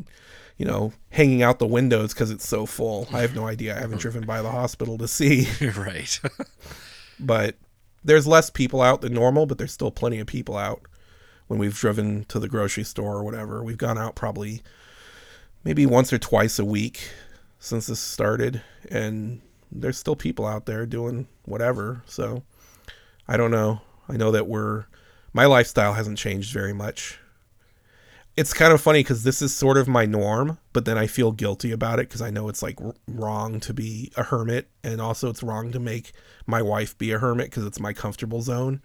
you 0.63 0.69
know, 0.69 0.93
hanging 1.11 1.43
out 1.43 1.59
the 1.59 1.67
windows 1.67 2.15
because 2.15 2.31
it's 2.31 2.47
so 2.47 2.67
full. 2.67 3.09
I 3.13 3.21
have 3.23 3.35
no 3.35 3.49
idea. 3.49 3.77
I 3.77 3.81
haven't 3.81 3.99
driven 4.01 4.25
by 4.25 4.43
the 4.43 4.51
hospital 4.53 4.97
to 4.99 5.09
see. 5.09 5.49
right. 5.77 6.21
but 7.19 7.57
there's 8.05 8.29
less 8.29 8.49
people 8.49 8.81
out 8.81 9.01
than 9.01 9.13
normal, 9.13 9.47
but 9.47 9.59
there's 9.59 9.73
still 9.73 9.91
plenty 9.91 10.21
of 10.21 10.29
people 10.29 10.57
out 10.57 10.83
when 11.49 11.59
we've 11.59 11.77
driven 11.77 12.25
to 12.27 12.39
the 12.39 12.49
grocery 12.49 12.85
store 12.85 13.17
or 13.17 13.25
whatever. 13.25 13.63
We've 13.65 13.79
gone 13.79 13.99
out 13.99 14.15
probably 14.15 14.63
maybe 15.65 15.85
once 15.87 16.13
or 16.13 16.19
twice 16.19 16.61
a 16.61 16.65
week 16.65 17.11
since 17.59 17.87
this 17.87 18.01
started, 18.01 18.63
and 18.89 19.41
there's 19.73 19.99
still 19.99 20.17
people 20.17 20.47
out 20.47 20.67
there 20.67 20.87
doing 20.87 21.27
whatever. 21.45 22.03
So 22.07 22.43
I 23.27 23.37
don't 23.37 23.51
know. 23.51 23.81
I 24.09 24.17
know 24.17 24.31
that 24.31 24.47
we're 24.47 24.87
my 25.33 25.47
lifestyle 25.47 25.95
hasn't 25.95 26.19
changed 26.19 26.53
very 26.53 26.73
much 26.73 27.19
it's 28.37 28.55
kind 28.55 28.73
of 28.73 28.81
funny 28.81 29.01
because 29.01 29.25
this 29.25 29.43
is 29.43 29.55
sort 29.55 29.77
of 29.77 29.89
my 29.89 30.07
norm, 30.07 30.59
but 30.73 30.85
then 30.85 30.97
I 30.97 31.07
feel 31.07 31.33
guilty 31.33 31.71
about 31.71 31.99
it 31.99 32.09
because 32.09 32.23
I 32.23 32.31
know 32.31 32.49
it's 32.49 32.63
like 32.63 32.79
wrong 33.07 33.61
to 33.61 33.75
be 33.75 34.11
a 34.17 34.23
hermit, 34.23 34.69
and 34.83 35.01
also 35.01 35.29
it's 35.29 35.43
wrong 35.43 35.71
to 35.73 35.79
make 35.79 36.13
my 36.47 36.63
wife 36.63 36.97
be 36.97 37.13
a 37.13 37.19
hermit 37.19 37.51
because 37.51 37.67
it's 37.67 37.81
my 37.81 37.93
comfortable 37.93 38.41
zone. 38.41 38.81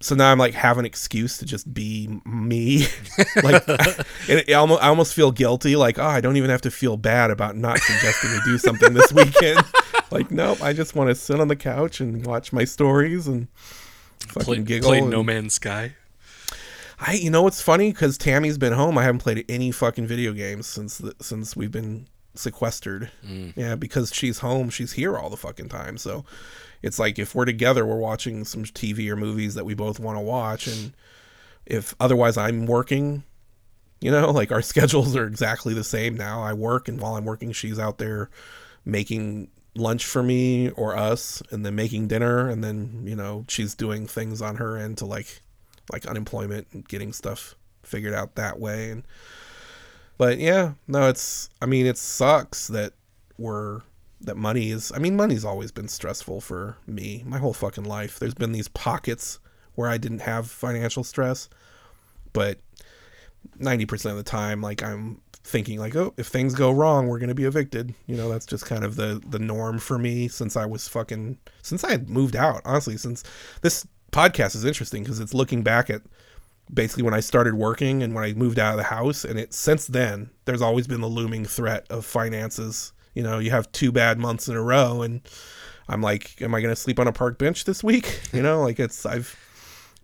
So 0.00 0.14
now 0.14 0.30
I'm 0.30 0.38
like 0.38 0.54
have 0.54 0.78
an 0.78 0.84
excuse 0.84 1.38
to 1.38 1.44
just 1.44 1.72
be 1.72 2.20
me, 2.24 2.86
like, 3.42 3.66
and 3.68 4.06
it, 4.28 4.52
almost, 4.52 4.82
I 4.82 4.88
almost 4.88 5.12
feel 5.12 5.32
guilty, 5.32 5.74
like 5.74 5.98
oh 5.98 6.04
I 6.04 6.20
don't 6.20 6.36
even 6.36 6.50
have 6.50 6.60
to 6.62 6.70
feel 6.70 6.96
bad 6.96 7.32
about 7.32 7.56
not 7.56 7.78
suggesting 7.80 8.30
to 8.30 8.40
do 8.44 8.58
something 8.58 8.94
this 8.94 9.12
weekend. 9.12 9.60
like 10.10 10.30
nope, 10.30 10.62
I 10.62 10.72
just 10.72 10.94
want 10.94 11.10
to 11.10 11.16
sit 11.16 11.40
on 11.40 11.48
the 11.48 11.56
couch 11.56 12.00
and 12.00 12.24
watch 12.24 12.52
my 12.52 12.64
stories 12.64 13.26
and 13.26 13.48
fucking 14.20 14.44
play, 14.44 14.62
giggle. 14.62 14.90
Play 14.90 14.98
and, 14.98 15.10
No 15.10 15.24
Man's 15.24 15.54
Sky. 15.54 15.94
I 17.00 17.14
you 17.14 17.30
know 17.30 17.42
what's 17.42 17.60
funny 17.60 17.90
because 17.90 18.16
Tammy's 18.16 18.58
been 18.58 18.74
home. 18.74 18.98
I 18.98 19.02
haven't 19.02 19.20
played 19.20 19.44
any 19.48 19.72
fucking 19.72 20.06
video 20.06 20.32
games 20.32 20.68
since 20.68 20.98
the, 20.98 21.14
since 21.20 21.56
we've 21.56 21.72
been 21.72 22.06
sequestered. 22.34 23.10
Mm. 23.26 23.52
Yeah, 23.56 23.74
because 23.74 24.14
she's 24.14 24.38
home, 24.38 24.70
she's 24.70 24.92
here 24.92 25.18
all 25.18 25.28
the 25.28 25.36
fucking 25.36 25.68
time. 25.68 25.98
So 25.98 26.24
it's 26.82 26.98
like 26.98 27.18
if 27.18 27.34
we're 27.34 27.44
together, 27.44 27.84
we're 27.84 27.96
watching 27.96 28.44
some 28.44 28.64
TV 28.64 29.08
or 29.08 29.16
movies 29.16 29.54
that 29.54 29.64
we 29.64 29.74
both 29.74 29.98
want 29.98 30.16
to 30.16 30.22
watch, 30.22 30.66
and 30.66 30.92
if 31.66 31.94
otherwise 32.00 32.36
I'm 32.36 32.66
working, 32.66 33.24
you 34.00 34.10
know, 34.10 34.30
like 34.32 34.52
our 34.52 34.62
schedules 34.62 35.16
are 35.16 35.26
exactly 35.26 35.74
the 35.74 35.84
same 35.84 36.16
now. 36.16 36.42
I 36.42 36.52
work, 36.52 36.88
and 36.88 37.00
while 37.00 37.16
I'm 37.16 37.24
working, 37.24 37.52
she's 37.52 37.78
out 37.78 37.98
there 37.98 38.30
making 38.84 39.48
lunch 39.74 40.04
for 40.04 40.22
me 40.22 40.70
or 40.70 40.96
us 40.96 41.42
and 41.50 41.64
then 41.64 41.74
making 41.74 42.08
dinner 42.08 42.48
and 42.48 42.64
then 42.64 43.02
you 43.04 43.14
know 43.14 43.44
she's 43.48 43.74
doing 43.74 44.06
things 44.06 44.42
on 44.42 44.56
her 44.56 44.76
end 44.76 44.98
to 44.98 45.04
like 45.06 45.40
like 45.92 46.04
unemployment 46.06 46.66
and 46.72 46.88
getting 46.88 47.12
stuff 47.12 47.54
figured 47.82 48.14
out 48.14 48.34
that 48.34 48.58
way 48.58 48.90
and 48.90 49.04
but 50.16 50.38
yeah 50.38 50.72
no 50.88 51.08
it's 51.08 51.48
i 51.62 51.66
mean 51.66 51.86
it 51.86 51.96
sucks 51.96 52.66
that 52.68 52.92
we're 53.38 53.80
that 54.20 54.36
money 54.36 54.70
is 54.70 54.92
i 54.94 54.98
mean 54.98 55.16
money's 55.16 55.44
always 55.44 55.70
been 55.70 55.88
stressful 55.88 56.40
for 56.40 56.76
me 56.86 57.22
my 57.26 57.38
whole 57.38 57.52
fucking 57.52 57.84
life. 57.84 58.18
There's 58.18 58.34
been 58.34 58.52
these 58.52 58.68
pockets 58.68 59.38
where 59.74 59.88
i 59.88 59.98
didn't 59.98 60.20
have 60.20 60.50
financial 60.50 61.04
stress 61.04 61.48
but 62.32 62.58
90% 63.60 64.10
of 64.10 64.16
the 64.16 64.22
time 64.22 64.60
like 64.60 64.82
i'm 64.82 65.20
thinking 65.44 65.78
like 65.78 65.96
oh 65.96 66.12
if 66.16 66.26
things 66.26 66.54
go 66.54 66.70
wrong 66.70 67.08
we're 67.08 67.18
going 67.18 67.28
to 67.28 67.34
be 67.34 67.44
evicted. 67.44 67.94
You 68.06 68.16
know 68.16 68.28
that's 68.28 68.44
just 68.44 68.66
kind 68.66 68.84
of 68.84 68.96
the 68.96 69.22
the 69.26 69.38
norm 69.38 69.78
for 69.78 69.98
me 69.98 70.28
since 70.28 70.56
i 70.56 70.66
was 70.66 70.88
fucking 70.88 71.38
since 71.62 71.84
i 71.84 71.90
had 71.90 72.10
moved 72.10 72.36
out 72.36 72.60
honestly 72.64 72.96
since 72.96 73.24
this 73.62 73.86
podcast 74.12 74.54
is 74.54 74.64
interesting 74.64 75.02
because 75.02 75.20
it's 75.20 75.34
looking 75.34 75.62
back 75.62 75.90
at 75.90 76.02
basically 76.72 77.02
when 77.02 77.14
i 77.14 77.20
started 77.20 77.54
working 77.54 78.02
and 78.02 78.14
when 78.14 78.24
i 78.24 78.32
moved 78.34 78.58
out 78.58 78.72
of 78.72 78.76
the 78.76 78.84
house 78.84 79.24
and 79.24 79.38
it 79.38 79.54
since 79.54 79.86
then 79.86 80.28
there's 80.44 80.60
always 80.60 80.86
been 80.86 81.00
the 81.00 81.06
looming 81.06 81.44
threat 81.44 81.86
of 81.88 82.04
finances 82.04 82.92
you 83.18 83.24
know 83.24 83.38
you 83.38 83.50
have 83.50 83.70
two 83.72 83.92
bad 83.92 84.18
months 84.18 84.48
in 84.48 84.54
a 84.56 84.62
row 84.62 85.02
and 85.02 85.20
i'm 85.88 86.00
like 86.00 86.40
am 86.40 86.54
i 86.54 86.60
going 86.60 86.72
to 86.74 86.80
sleep 86.80 86.98
on 86.98 87.06
a 87.06 87.12
park 87.12 87.36
bench 87.38 87.64
this 87.64 87.84
week 87.84 88.20
you 88.32 88.40
know 88.40 88.62
like 88.62 88.80
it's 88.80 89.04
i've 89.04 89.36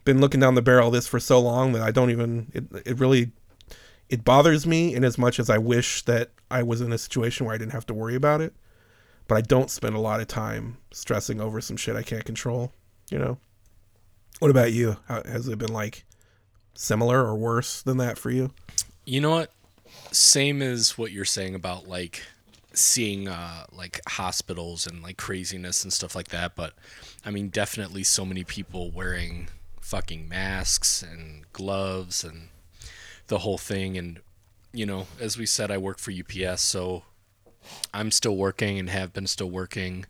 been 0.04 0.20
looking 0.20 0.40
down 0.40 0.54
the 0.54 0.62
barrel 0.62 0.90
this 0.90 1.06
for 1.06 1.18
so 1.18 1.40
long 1.40 1.72
that 1.72 1.82
i 1.82 1.90
don't 1.90 2.10
even 2.10 2.50
it, 2.52 2.64
it 2.84 2.98
really 2.98 3.30
it 4.08 4.24
bothers 4.24 4.66
me 4.66 4.94
in 4.94 5.04
as 5.04 5.18
much 5.18 5.38
as 5.38 5.48
I 5.50 5.58
wish 5.58 6.02
that 6.02 6.30
I 6.50 6.62
was 6.62 6.80
in 6.80 6.92
a 6.92 6.98
situation 6.98 7.46
where 7.46 7.54
I 7.54 7.58
didn't 7.58 7.72
have 7.72 7.86
to 7.86 7.94
worry 7.94 8.14
about 8.14 8.40
it. 8.40 8.54
But 9.26 9.36
I 9.36 9.40
don't 9.40 9.70
spend 9.70 9.96
a 9.96 10.00
lot 10.00 10.20
of 10.20 10.28
time 10.28 10.76
stressing 10.92 11.40
over 11.40 11.60
some 11.60 11.76
shit 11.76 11.96
I 11.96 12.02
can't 12.02 12.24
control, 12.24 12.72
you 13.10 13.18
know? 13.18 13.38
What 14.40 14.50
about 14.50 14.72
you? 14.72 14.98
How, 15.08 15.22
has 15.24 15.48
it 15.48 15.58
been 15.58 15.72
like 15.72 16.04
similar 16.74 17.24
or 17.24 17.34
worse 17.34 17.80
than 17.80 17.96
that 17.96 18.18
for 18.18 18.30
you? 18.30 18.52
You 19.06 19.20
know 19.22 19.30
what? 19.30 19.50
Same 20.12 20.60
as 20.60 20.98
what 20.98 21.10
you're 21.10 21.24
saying 21.24 21.54
about 21.54 21.88
like 21.88 22.22
seeing 22.74 23.28
uh 23.28 23.66
like 23.72 24.00
hospitals 24.08 24.86
and 24.86 25.02
like 25.02 25.16
craziness 25.16 25.84
and 25.84 25.92
stuff 25.92 26.14
like 26.14 26.28
that, 26.28 26.54
but 26.56 26.74
I 27.24 27.30
mean 27.30 27.48
definitely 27.48 28.02
so 28.04 28.24
many 28.24 28.44
people 28.44 28.90
wearing 28.90 29.48
fucking 29.84 30.26
masks 30.26 31.02
and 31.02 31.44
gloves 31.52 32.24
and 32.24 32.48
the 33.26 33.38
whole 33.38 33.58
thing. 33.58 33.98
And, 33.98 34.20
you 34.72 34.86
know, 34.86 35.06
as 35.20 35.36
we 35.36 35.46
said, 35.46 35.70
I 35.70 35.78
work 35.78 35.98
for 35.98 36.10
UPS, 36.10 36.62
so 36.62 37.04
I'm 37.92 38.10
still 38.10 38.36
working 38.36 38.78
and 38.78 38.88
have 38.90 39.12
been 39.12 39.26
still 39.26 39.50
working. 39.50 40.06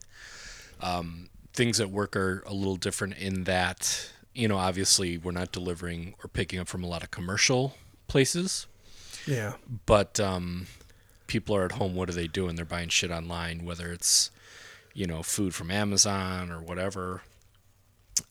Um, 0.80 1.28
things 1.52 1.80
at 1.80 1.90
work 1.90 2.16
are 2.16 2.42
a 2.46 2.54
little 2.54 2.76
different 2.76 3.16
in 3.18 3.44
that, 3.44 4.10
you 4.32 4.46
know, 4.48 4.58
obviously 4.58 5.18
we're 5.18 5.32
not 5.32 5.52
delivering 5.52 6.14
or 6.22 6.28
picking 6.28 6.58
up 6.58 6.68
from 6.68 6.84
a 6.84 6.86
lot 6.86 7.02
of 7.02 7.10
commercial 7.10 7.74
places. 8.06 8.66
Yeah. 9.26 9.54
But 9.86 10.20
um, 10.20 10.66
people 11.26 11.56
are 11.56 11.64
at 11.64 11.72
home. 11.72 11.94
What 11.94 12.08
are 12.08 12.14
they 12.14 12.26
doing? 12.26 12.56
They're 12.56 12.64
buying 12.64 12.88
shit 12.88 13.10
online, 13.10 13.64
whether 13.64 13.92
it's, 13.92 14.30
you 14.92 15.06
know, 15.06 15.22
food 15.22 15.54
from 15.54 15.70
Amazon 15.70 16.50
or 16.50 16.60
whatever 16.60 17.22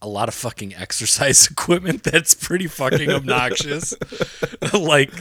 a 0.02 0.08
lot 0.08 0.28
of 0.28 0.34
fucking 0.34 0.76
exercise 0.78 1.48
equipment 1.52 2.04
that's 2.04 2.34
pretty 2.34 2.68
fucking 2.68 3.10
obnoxious. 3.10 3.94
like 4.74 5.12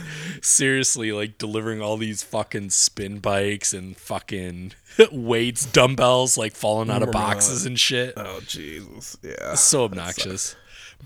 seriously, 0.41 1.11
like 1.11 1.37
delivering 1.37 1.81
all 1.81 1.97
these 1.97 2.23
fucking 2.23 2.69
spin 2.69 3.19
bikes 3.19 3.73
and 3.73 3.97
fucking 3.97 4.73
weights, 5.11 5.65
dumbbells 5.65 6.37
like 6.37 6.55
falling 6.55 6.89
out 6.89 7.03
of 7.03 7.11
boxes 7.11 7.65
and 7.65 7.79
shit. 7.79 8.13
Oh 8.17 8.39
Jesus. 8.45 9.17
Yeah. 9.21 9.55
So 9.55 9.85
obnoxious. 9.85 10.55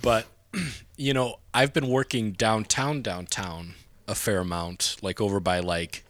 But 0.01 0.27
you 0.97 1.13
know, 1.13 1.39
I've 1.53 1.73
been 1.73 1.87
working 1.87 2.31
downtown 2.31 3.01
downtown 3.01 3.75
a 4.07 4.15
fair 4.15 4.39
amount, 4.39 4.97
like 5.01 5.19
over 5.19 5.39
by 5.39 5.59
like 5.59 6.03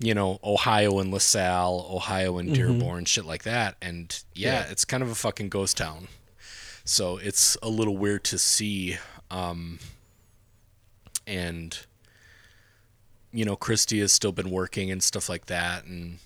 you 0.00 0.14
know, 0.14 0.40
Ohio 0.42 0.98
and 0.98 1.12
LaSalle, 1.12 1.86
Ohio 1.90 2.38
and 2.38 2.54
Dearborn, 2.54 2.98
mm-hmm. 2.98 3.04
shit 3.04 3.26
like 3.26 3.44
that. 3.44 3.76
And 3.80 4.22
yeah, 4.34 4.64
yeah, 4.64 4.70
it's 4.70 4.84
kind 4.84 5.02
of 5.02 5.10
a 5.10 5.14
fucking 5.14 5.50
ghost 5.50 5.76
town. 5.76 6.08
So 6.84 7.18
it's 7.18 7.56
a 7.62 7.68
little 7.68 7.96
weird 7.96 8.24
to 8.24 8.38
see. 8.38 8.96
Um, 9.30 9.78
and 11.26 11.78
you 13.32 13.44
know, 13.44 13.54
Christy 13.54 14.00
has 14.00 14.12
still 14.12 14.32
been 14.32 14.50
working 14.50 14.90
and 14.90 15.02
stuff 15.02 15.28
like 15.28 15.46
that, 15.46 15.84
and 15.84 16.18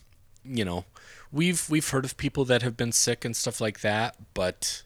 you 0.45 0.65
know, 0.65 0.85
we've 1.33 1.69
we've 1.69 1.89
heard 1.89 2.05
of 2.05 2.17
people 2.17 2.45
that 2.47 2.63
have 2.63 2.77
been 2.77 2.93
sick 2.93 3.25
and 3.25 3.37
stuff 3.37 3.61
like 3.61 3.81
that, 3.81 4.17
but 4.33 4.83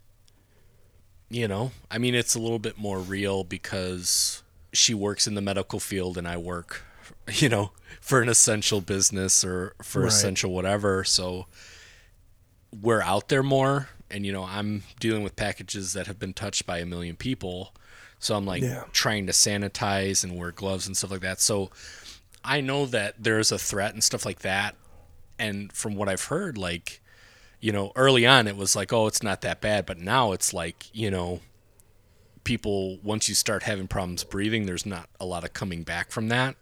you 1.30 1.46
know, 1.46 1.72
I 1.90 1.98
mean, 1.98 2.14
it's 2.14 2.34
a 2.34 2.40
little 2.40 2.58
bit 2.58 2.78
more 2.78 2.98
real 2.98 3.44
because 3.44 4.42
she 4.72 4.94
works 4.94 5.26
in 5.26 5.34
the 5.34 5.42
medical 5.42 5.78
field 5.78 6.16
and 6.16 6.26
I 6.26 6.38
work, 6.38 6.84
you 7.34 7.48
know, 7.48 7.72
for 8.00 8.20
an 8.22 8.28
essential 8.28 8.80
business 8.80 9.44
or 9.44 9.74
for 9.82 10.02
right. 10.02 10.08
essential 10.08 10.52
whatever. 10.52 11.04
So 11.04 11.46
we're 12.72 13.02
out 13.02 13.28
there 13.28 13.42
more 13.42 13.88
and 14.10 14.24
you 14.26 14.32
know 14.32 14.44
i'm 14.44 14.82
dealing 15.00 15.22
with 15.22 15.36
packages 15.36 15.92
that 15.92 16.06
have 16.06 16.18
been 16.18 16.32
touched 16.32 16.66
by 16.66 16.78
a 16.78 16.86
million 16.86 17.16
people 17.16 17.74
so 18.18 18.34
i'm 18.36 18.46
like 18.46 18.62
yeah. 18.62 18.84
trying 18.92 19.26
to 19.26 19.32
sanitize 19.32 20.24
and 20.24 20.36
wear 20.36 20.52
gloves 20.52 20.86
and 20.86 20.96
stuff 20.96 21.10
like 21.10 21.20
that 21.20 21.40
so 21.40 21.70
i 22.44 22.60
know 22.60 22.86
that 22.86 23.14
there's 23.18 23.52
a 23.52 23.58
threat 23.58 23.92
and 23.92 24.02
stuff 24.02 24.24
like 24.24 24.40
that 24.40 24.74
and 25.38 25.72
from 25.72 25.94
what 25.94 26.08
i've 26.08 26.24
heard 26.24 26.58
like 26.58 27.00
you 27.60 27.72
know 27.72 27.92
early 27.96 28.26
on 28.26 28.46
it 28.46 28.56
was 28.56 28.76
like 28.76 28.92
oh 28.92 29.06
it's 29.06 29.22
not 29.22 29.40
that 29.40 29.60
bad 29.60 29.86
but 29.86 29.98
now 29.98 30.32
it's 30.32 30.52
like 30.52 30.86
you 30.92 31.10
know 31.10 31.40
people 32.44 32.98
once 33.02 33.28
you 33.28 33.34
start 33.34 33.62
having 33.62 33.86
problems 33.86 34.24
breathing 34.24 34.64
there's 34.66 34.86
not 34.86 35.08
a 35.20 35.26
lot 35.26 35.44
of 35.44 35.52
coming 35.52 35.82
back 35.82 36.10
from 36.10 36.28
that 36.28 36.56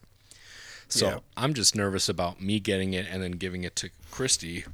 so 0.89 1.07
yeah. 1.07 1.19
i'm 1.37 1.55
just 1.55 1.75
nervous 1.75 2.09
about 2.09 2.41
me 2.41 2.61
getting 2.61 2.95
it 2.95 3.07
and 3.11 3.23
then 3.23 3.33
giving 3.33 3.65
it 3.65 3.75
to 3.77 3.91
christy 4.11 4.65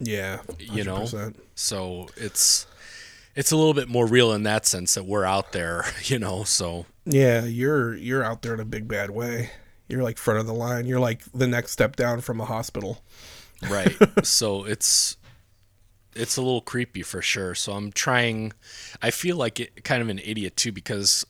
yeah, 0.00 0.38
100%. 0.46 0.76
you 0.76 0.84
know. 0.84 1.32
So 1.54 2.08
it's 2.16 2.66
it's 3.34 3.50
a 3.50 3.56
little 3.56 3.74
bit 3.74 3.88
more 3.88 4.06
real 4.06 4.32
in 4.32 4.44
that 4.44 4.66
sense 4.66 4.94
that 4.94 5.04
we're 5.04 5.24
out 5.24 5.52
there, 5.52 5.84
you 6.04 6.18
know. 6.18 6.44
So 6.44 6.86
yeah, 7.04 7.44
you're 7.44 7.94
you're 7.96 8.24
out 8.24 8.42
there 8.42 8.54
in 8.54 8.60
a 8.60 8.64
big 8.64 8.88
bad 8.88 9.10
way. 9.10 9.50
You're 9.88 10.02
like 10.02 10.18
front 10.18 10.40
of 10.40 10.46
the 10.46 10.54
line. 10.54 10.86
You're 10.86 11.00
like 11.00 11.22
the 11.32 11.46
next 11.46 11.72
step 11.72 11.96
down 11.96 12.20
from 12.20 12.40
a 12.40 12.44
hospital. 12.44 13.02
Right. 13.68 13.96
so 14.24 14.64
it's 14.64 15.16
it's 16.14 16.36
a 16.36 16.42
little 16.42 16.60
creepy 16.60 17.02
for 17.02 17.22
sure. 17.22 17.54
So 17.54 17.72
I'm 17.72 17.90
trying. 17.90 18.52
I 19.02 19.10
feel 19.10 19.36
like 19.36 19.60
it, 19.60 19.84
kind 19.84 20.02
of 20.02 20.08
an 20.08 20.20
idiot 20.20 20.56
too 20.56 20.72
because 20.72 21.26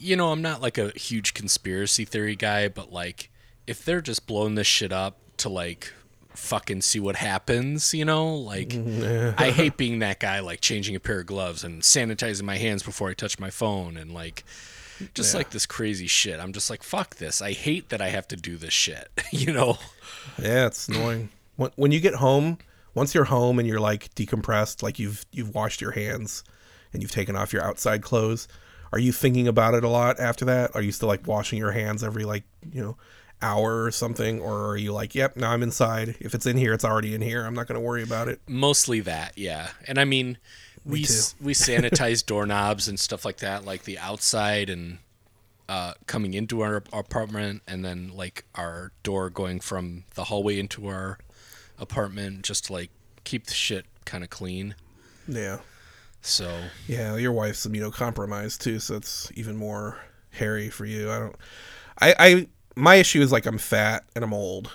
you 0.00 0.16
know 0.16 0.32
I'm 0.32 0.42
not 0.42 0.62
like 0.62 0.78
a 0.78 0.90
huge 0.90 1.34
conspiracy 1.34 2.04
theory 2.04 2.36
guy, 2.36 2.68
but 2.68 2.92
like 2.92 3.30
if 3.66 3.84
they're 3.84 4.00
just 4.00 4.26
blowing 4.26 4.54
this 4.54 4.66
shit 4.66 4.92
up 4.92 5.18
to 5.38 5.48
like 5.48 5.92
fucking 6.30 6.80
see 6.82 7.00
what 7.00 7.16
happens, 7.16 7.92
you 7.92 8.04
know? 8.04 8.34
Like 8.34 8.74
I 9.38 9.50
hate 9.50 9.76
being 9.76 9.98
that 10.00 10.20
guy 10.20 10.40
like 10.40 10.60
changing 10.60 10.96
a 10.96 11.00
pair 11.00 11.20
of 11.20 11.26
gloves 11.26 11.64
and 11.64 11.82
sanitizing 11.82 12.42
my 12.42 12.56
hands 12.56 12.82
before 12.82 13.10
I 13.10 13.14
touch 13.14 13.38
my 13.38 13.50
phone 13.50 13.96
and 13.96 14.12
like 14.12 14.44
just 15.14 15.34
yeah. 15.34 15.38
like 15.38 15.50
this 15.50 15.66
crazy 15.66 16.06
shit. 16.06 16.40
I'm 16.40 16.52
just 16.52 16.70
like 16.70 16.82
fuck 16.82 17.16
this. 17.16 17.42
I 17.42 17.52
hate 17.52 17.90
that 17.90 18.00
I 18.00 18.08
have 18.08 18.28
to 18.28 18.36
do 18.36 18.56
this 18.56 18.72
shit, 18.72 19.08
you 19.32 19.52
know? 19.52 19.78
Yeah, 20.40 20.66
it's 20.66 20.88
annoying. 20.88 21.30
When 21.56 21.70
when 21.76 21.92
you 21.92 22.00
get 22.00 22.14
home, 22.14 22.58
once 22.94 23.14
you're 23.14 23.24
home 23.24 23.58
and 23.58 23.68
you're 23.68 23.80
like 23.80 24.14
decompressed, 24.14 24.82
like 24.82 24.98
you've 24.98 25.26
you've 25.32 25.54
washed 25.54 25.80
your 25.80 25.92
hands 25.92 26.44
and 26.92 27.02
you've 27.02 27.12
taken 27.12 27.36
off 27.36 27.52
your 27.52 27.62
outside 27.62 28.02
clothes, 28.02 28.48
are 28.92 28.98
you 28.98 29.12
thinking 29.12 29.48
about 29.48 29.74
it 29.74 29.84
a 29.84 29.88
lot 29.88 30.18
after 30.18 30.44
that? 30.46 30.74
Are 30.74 30.82
you 30.82 30.92
still 30.92 31.08
like 31.08 31.26
washing 31.26 31.58
your 31.58 31.72
hands 31.72 32.02
every 32.02 32.24
like, 32.24 32.44
you 32.72 32.82
know, 32.82 32.96
hour 33.42 33.84
or 33.84 33.90
something? 33.90 34.40
Or 34.40 34.68
are 34.68 34.76
you 34.76 34.92
like 34.92 35.14
yep 35.14 35.36
now 35.36 35.52
i'm 35.52 35.62
inside. 35.62 36.16
If 36.20 36.34
it's 36.34 36.46
in 36.46 36.56
here 36.56 36.72
it's 36.72 36.84
already 36.84 37.14
in 37.14 37.20
here. 37.20 37.44
I'm 37.44 37.54
not 37.54 37.66
going 37.66 37.80
to 37.80 37.86
worry 37.86 38.02
about 38.02 38.28
it. 38.28 38.40
Mostly 38.46 39.00
that 39.00 39.36
yeah. 39.36 39.68
And 39.86 39.98
i 39.98 40.04
mean 40.04 40.38
we 40.84 41.00
we 41.40 41.54
sanitize 41.54 42.24
doorknobs 42.26 42.88
and 42.88 42.98
stuff 42.98 43.24
like 43.24 43.38
that 43.38 43.64
like 43.64 43.84
the 43.84 43.98
outside 43.98 44.70
and 44.70 44.98
uh, 45.68 45.92
coming 46.06 46.32
into 46.32 46.62
our, 46.62 46.82
our 46.94 47.00
apartment 47.00 47.60
and 47.68 47.84
then 47.84 48.10
like 48.14 48.46
our 48.54 48.90
door 49.02 49.28
going 49.28 49.60
from 49.60 50.04
the 50.14 50.24
hallway 50.24 50.58
into 50.58 50.86
our 50.86 51.18
apartment 51.78 52.40
just 52.40 52.64
to 52.64 52.72
like 52.72 52.90
keep 53.24 53.46
the 53.46 53.52
shit 53.52 53.84
kind 54.06 54.24
of 54.24 54.30
clean. 54.30 54.74
Yeah 55.26 55.58
so 56.20 56.62
yeah 56.86 57.16
your 57.16 57.32
wife's 57.32 57.66
immunocompromised 57.66 58.58
too 58.58 58.78
so 58.78 58.96
it's 58.96 59.30
even 59.34 59.56
more 59.56 59.98
hairy 60.30 60.68
for 60.68 60.84
you 60.84 61.10
i 61.10 61.18
don't 61.18 61.36
i 62.00 62.14
i 62.18 62.46
my 62.78 62.94
issue 62.94 63.20
is 63.20 63.32
like 63.32 63.44
I'm 63.44 63.58
fat 63.58 64.04
and 64.14 64.24
I'm 64.24 64.32
old. 64.32 64.70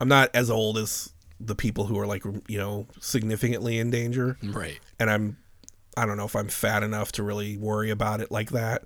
I'm 0.00 0.08
not 0.08 0.30
as 0.34 0.50
old 0.50 0.78
as 0.78 1.12
the 1.40 1.54
people 1.54 1.86
who 1.86 1.98
are 1.98 2.06
like 2.06 2.22
you 2.46 2.58
know 2.58 2.86
significantly 3.00 3.78
in 3.78 3.90
danger. 3.90 4.36
Right. 4.42 4.78
And 4.98 5.10
I'm 5.10 5.38
I 5.96 6.06
don't 6.06 6.16
know 6.16 6.26
if 6.26 6.36
I'm 6.36 6.48
fat 6.48 6.82
enough 6.82 7.12
to 7.12 7.22
really 7.22 7.56
worry 7.56 7.90
about 7.90 8.20
it 8.20 8.30
like 8.30 8.50
that. 8.50 8.84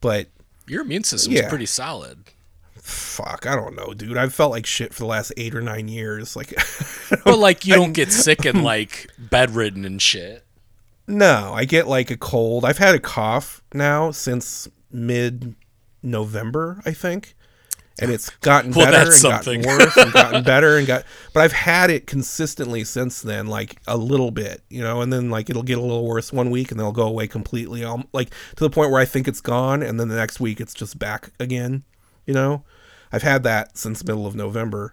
But 0.00 0.28
your 0.66 0.82
immune 0.82 1.04
system's 1.04 1.36
yeah. 1.36 1.48
pretty 1.48 1.66
solid. 1.66 2.24
fuck, 2.74 3.46
I 3.46 3.54
don't 3.54 3.74
know, 3.74 3.94
dude. 3.94 4.18
I've 4.18 4.34
felt 4.34 4.50
like 4.50 4.66
shit 4.66 4.92
for 4.92 5.00
the 5.00 5.06
last 5.06 5.32
eight 5.36 5.54
or 5.54 5.62
nine 5.62 5.88
years. 5.88 6.36
Like, 6.36 6.54
But 7.24 7.38
like 7.38 7.64
you 7.64 7.74
don't 7.74 7.92
get 7.92 8.12
sick 8.12 8.44
and 8.44 8.62
like 8.64 9.08
bedridden 9.18 9.86
and 9.86 10.00
shit. 10.00 10.43
No, 11.06 11.52
I 11.54 11.64
get 11.64 11.86
like 11.86 12.10
a 12.10 12.16
cold. 12.16 12.64
I've 12.64 12.78
had 12.78 12.94
a 12.94 13.00
cough 13.00 13.62
now 13.72 14.10
since 14.10 14.68
mid 14.90 15.54
November, 16.02 16.80
I 16.84 16.92
think. 16.92 17.34
And 18.00 18.10
it's 18.10 18.28
gotten 18.40 18.72
Well, 18.72 18.90
better 18.90 19.10
and 19.12 19.12
something. 19.12 19.62
gotten 19.62 19.78
worse 19.78 19.96
and 19.96 20.12
gotten 20.12 20.42
better 20.44 20.76
and 20.78 20.84
got 20.86 21.04
but 21.32 21.44
I've 21.44 21.52
had 21.52 21.90
it 21.90 22.08
consistently 22.08 22.82
since 22.82 23.22
then, 23.22 23.46
like 23.46 23.76
a 23.86 23.96
little 23.96 24.32
bit, 24.32 24.62
you 24.68 24.82
know, 24.82 25.00
and 25.00 25.12
then 25.12 25.30
like 25.30 25.48
it'll 25.48 25.62
get 25.62 25.78
a 25.78 25.80
little 25.80 26.04
worse 26.04 26.32
one 26.32 26.50
week 26.50 26.72
and 26.72 26.80
then 26.80 26.84
it'll 26.84 26.92
go 26.92 27.06
away 27.06 27.28
completely. 27.28 27.84
Um 27.84 28.08
like 28.12 28.30
to 28.56 28.64
the 28.64 28.70
point 28.70 28.90
where 28.90 29.00
I 29.00 29.04
think 29.04 29.28
it's 29.28 29.40
gone 29.40 29.80
and 29.80 30.00
then 30.00 30.08
the 30.08 30.16
next 30.16 30.40
week 30.40 30.60
it's 30.60 30.74
just 30.74 30.98
back 30.98 31.30
again, 31.38 31.84
you 32.26 32.34
know? 32.34 32.64
I've 33.12 33.22
had 33.22 33.44
that 33.44 33.78
since 33.78 34.02
middle 34.04 34.26
of 34.26 34.34
November. 34.34 34.92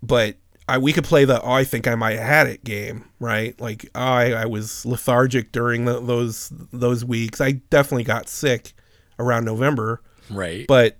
But 0.00 0.36
I 0.68 0.78
we 0.78 0.92
could 0.92 1.04
play 1.04 1.24
the 1.24 1.40
oh 1.42 1.52
I 1.52 1.64
think 1.64 1.88
I 1.88 1.94
might 1.94 2.16
have 2.16 2.26
had 2.26 2.46
it 2.46 2.62
game, 2.62 3.04
right? 3.18 3.58
Like 3.60 3.88
oh, 3.94 4.00
I 4.00 4.30
I 4.32 4.44
was 4.46 4.84
lethargic 4.84 5.50
during 5.52 5.86
the, 5.86 5.98
those 6.00 6.52
those 6.72 7.04
weeks. 7.04 7.40
I 7.40 7.52
definitely 7.70 8.04
got 8.04 8.28
sick 8.28 8.72
around 9.18 9.44
November, 9.46 10.02
Right. 10.30 10.66
but 10.68 10.98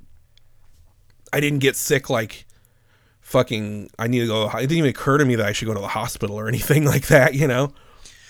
I 1.33 1.41
didn't 1.41 1.59
get 1.61 1.77
sick 1.77 2.09
like 2.11 2.47
fucking 3.21 3.91
I 3.99 4.07
need 4.07 4.21
to 4.21 4.27
go 4.27 4.49
it 4.49 4.61
didn't 4.61 4.79
even 4.79 4.91
occur 4.91 5.19
to 5.19 5.25
me 5.25 5.35
that 5.37 5.47
I 5.47 5.53
should 5.53 5.67
go 5.67 5.75
to 5.75 5.81
the 5.81 5.89
hospital 5.89 6.37
or 6.37 6.49
anything 6.55 6.85
like 6.85 7.09
that, 7.09 7.35
you 7.35 7.47
know? 7.47 7.73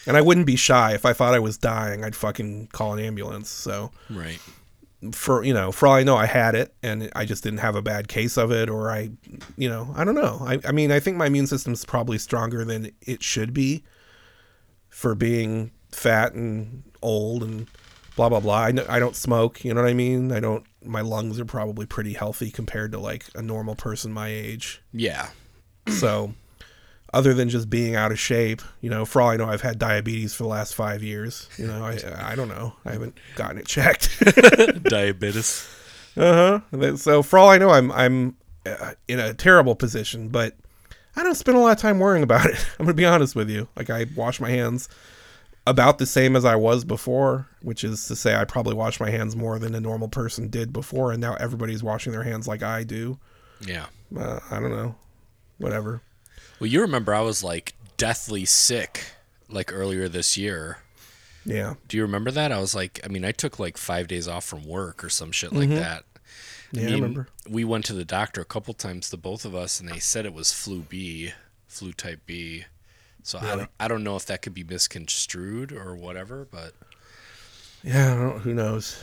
And 0.06 0.16
I 0.16 0.22
wouldn't 0.22 0.46
be 0.46 0.56
shy 0.56 0.94
if 0.94 1.04
I 1.04 1.12
thought 1.12 1.34
I 1.34 1.38
was 1.38 1.58
dying, 1.58 2.02
I'd 2.02 2.16
fucking 2.16 2.68
call 2.72 2.94
an 2.94 2.98
ambulance. 2.98 3.50
So 3.50 3.92
right. 4.10 4.40
For 5.12 5.44
you 5.44 5.54
know, 5.54 5.70
for 5.70 5.86
all 5.86 5.94
I 5.94 6.02
know, 6.02 6.16
I 6.16 6.26
had 6.26 6.54
it, 6.54 6.74
and 6.82 7.10
I 7.14 7.24
just 7.24 7.42
didn't 7.44 7.60
have 7.60 7.76
a 7.76 7.82
bad 7.82 8.08
case 8.08 8.36
of 8.36 8.50
it, 8.50 8.68
or 8.68 8.90
I, 8.90 9.10
you 9.56 9.68
know, 9.68 9.92
I 9.96 10.04
don't 10.04 10.14
know. 10.14 10.38
I, 10.42 10.60
I 10.66 10.72
mean, 10.72 10.90
I 10.90 11.00
think 11.00 11.16
my 11.16 11.26
immune 11.26 11.46
system's 11.46 11.84
probably 11.84 12.18
stronger 12.18 12.64
than 12.64 12.90
it 13.02 13.22
should 13.22 13.54
be 13.54 13.84
for 14.88 15.14
being 15.14 15.70
fat 15.92 16.34
and 16.34 16.82
old 17.00 17.42
and 17.42 17.68
blah 18.16 18.28
blah 18.28 18.40
blah. 18.40 18.58
I, 18.58 18.72
I 18.88 18.98
don't 18.98 19.16
smoke, 19.16 19.64
you 19.64 19.72
know 19.72 19.82
what 19.82 19.90
I 19.90 19.94
mean. 19.94 20.32
I 20.32 20.40
don't. 20.40 20.64
My 20.84 21.00
lungs 21.00 21.38
are 21.38 21.44
probably 21.44 21.86
pretty 21.86 22.14
healthy 22.14 22.50
compared 22.50 22.92
to 22.92 22.98
like 22.98 23.26
a 23.34 23.42
normal 23.42 23.76
person 23.76 24.12
my 24.12 24.28
age. 24.28 24.82
Yeah. 24.92 25.28
So, 25.88 26.34
other 27.12 27.32
than 27.32 27.48
just 27.48 27.70
being 27.70 27.96
out 27.96 28.12
of 28.12 28.18
shape, 28.18 28.60
you 28.80 28.90
know, 28.90 29.04
for 29.04 29.22
all 29.22 29.30
I 29.30 29.36
know, 29.36 29.46
I've 29.46 29.62
had 29.62 29.78
diabetes 29.78 30.34
for 30.34 30.42
the 30.42 30.48
last 30.48 30.74
five 30.74 31.02
years. 31.02 31.48
You 31.56 31.66
know, 31.66 31.84
I 31.84 31.98
I 32.32 32.34
don't 32.34 32.48
know. 32.48 32.74
I 32.84 32.92
haven't 32.92 33.18
gotten 33.34 33.58
it 33.58 33.66
checked. 33.66 34.18
Diabetes. 34.84 35.68
Uh 36.16 36.60
huh. 36.70 36.96
So 36.96 37.22
for 37.22 37.38
all 37.38 37.48
I 37.48 37.58
know, 37.58 37.70
I'm 37.70 37.90
I'm 37.92 38.36
uh, 38.66 38.94
in 39.06 39.20
a 39.20 39.32
terrible 39.34 39.74
position, 39.74 40.28
but 40.28 40.54
I 41.16 41.22
don't 41.22 41.34
spend 41.34 41.56
a 41.56 41.60
lot 41.60 41.72
of 41.72 41.78
time 41.78 41.98
worrying 41.98 42.22
about 42.22 42.46
it. 42.46 42.56
I'm 42.78 42.86
gonna 42.86 42.94
be 42.94 43.06
honest 43.06 43.34
with 43.34 43.50
you. 43.50 43.68
Like 43.76 43.90
I 43.90 44.06
wash 44.14 44.40
my 44.40 44.50
hands 44.50 44.88
about 45.66 45.98
the 45.98 46.06
same 46.06 46.36
as 46.36 46.44
I 46.44 46.56
was 46.56 46.84
before, 46.84 47.46
which 47.60 47.84
is 47.84 48.06
to 48.08 48.16
say, 48.16 48.34
I 48.34 48.44
probably 48.44 48.74
wash 48.74 49.00
my 49.00 49.10
hands 49.10 49.36
more 49.36 49.58
than 49.58 49.74
a 49.74 49.80
normal 49.80 50.08
person 50.08 50.48
did 50.48 50.72
before, 50.72 51.12
and 51.12 51.20
now 51.20 51.34
everybody's 51.34 51.82
washing 51.82 52.12
their 52.12 52.22
hands 52.22 52.48
like 52.48 52.62
I 52.62 52.84
do. 52.84 53.18
Yeah. 53.60 53.86
Uh, 54.16 54.40
I 54.50 54.60
don't 54.60 54.70
know. 54.70 54.94
Whatever. 55.58 56.00
Well, 56.60 56.68
you 56.68 56.80
remember 56.80 57.14
I 57.14 57.20
was 57.20 57.42
like 57.42 57.74
deathly 57.96 58.44
sick 58.44 59.12
like 59.48 59.72
earlier 59.72 60.08
this 60.08 60.36
year. 60.36 60.78
Yeah. 61.44 61.74
Do 61.88 61.96
you 61.96 62.02
remember 62.02 62.30
that? 62.30 62.52
I 62.52 62.60
was 62.60 62.74
like, 62.74 63.00
I 63.04 63.08
mean, 63.08 63.24
I 63.24 63.32
took 63.32 63.58
like 63.58 63.76
five 63.78 64.08
days 64.08 64.28
off 64.28 64.44
from 64.44 64.66
work 64.66 65.02
or 65.02 65.08
some 65.08 65.32
shit 65.32 65.52
like 65.52 65.68
mm-hmm. 65.68 65.76
that. 65.76 66.04
Yeah, 66.72 66.82
I 66.82 66.84
mean, 66.86 66.94
remember. 66.94 67.28
We 67.48 67.64
went 67.64 67.86
to 67.86 67.94
the 67.94 68.04
doctor 68.04 68.42
a 68.42 68.44
couple 68.44 68.74
times, 68.74 69.08
the 69.08 69.16
both 69.16 69.46
of 69.46 69.54
us, 69.54 69.80
and 69.80 69.88
they 69.88 69.98
said 69.98 70.26
it 70.26 70.34
was 70.34 70.52
flu 70.52 70.80
B, 70.80 71.32
flu 71.66 71.92
type 71.92 72.20
B. 72.26 72.64
So 73.22 73.38
I, 73.38 73.56
don't, 73.56 73.70
I 73.80 73.88
don't 73.88 74.04
know 74.04 74.16
if 74.16 74.26
that 74.26 74.42
could 74.42 74.54
be 74.54 74.64
misconstrued 74.64 75.72
or 75.72 75.94
whatever, 75.94 76.46
but 76.50 76.72
Yeah. 77.82 78.12
I 78.12 78.16
don't, 78.16 78.40
who 78.40 78.54
knows? 78.54 79.02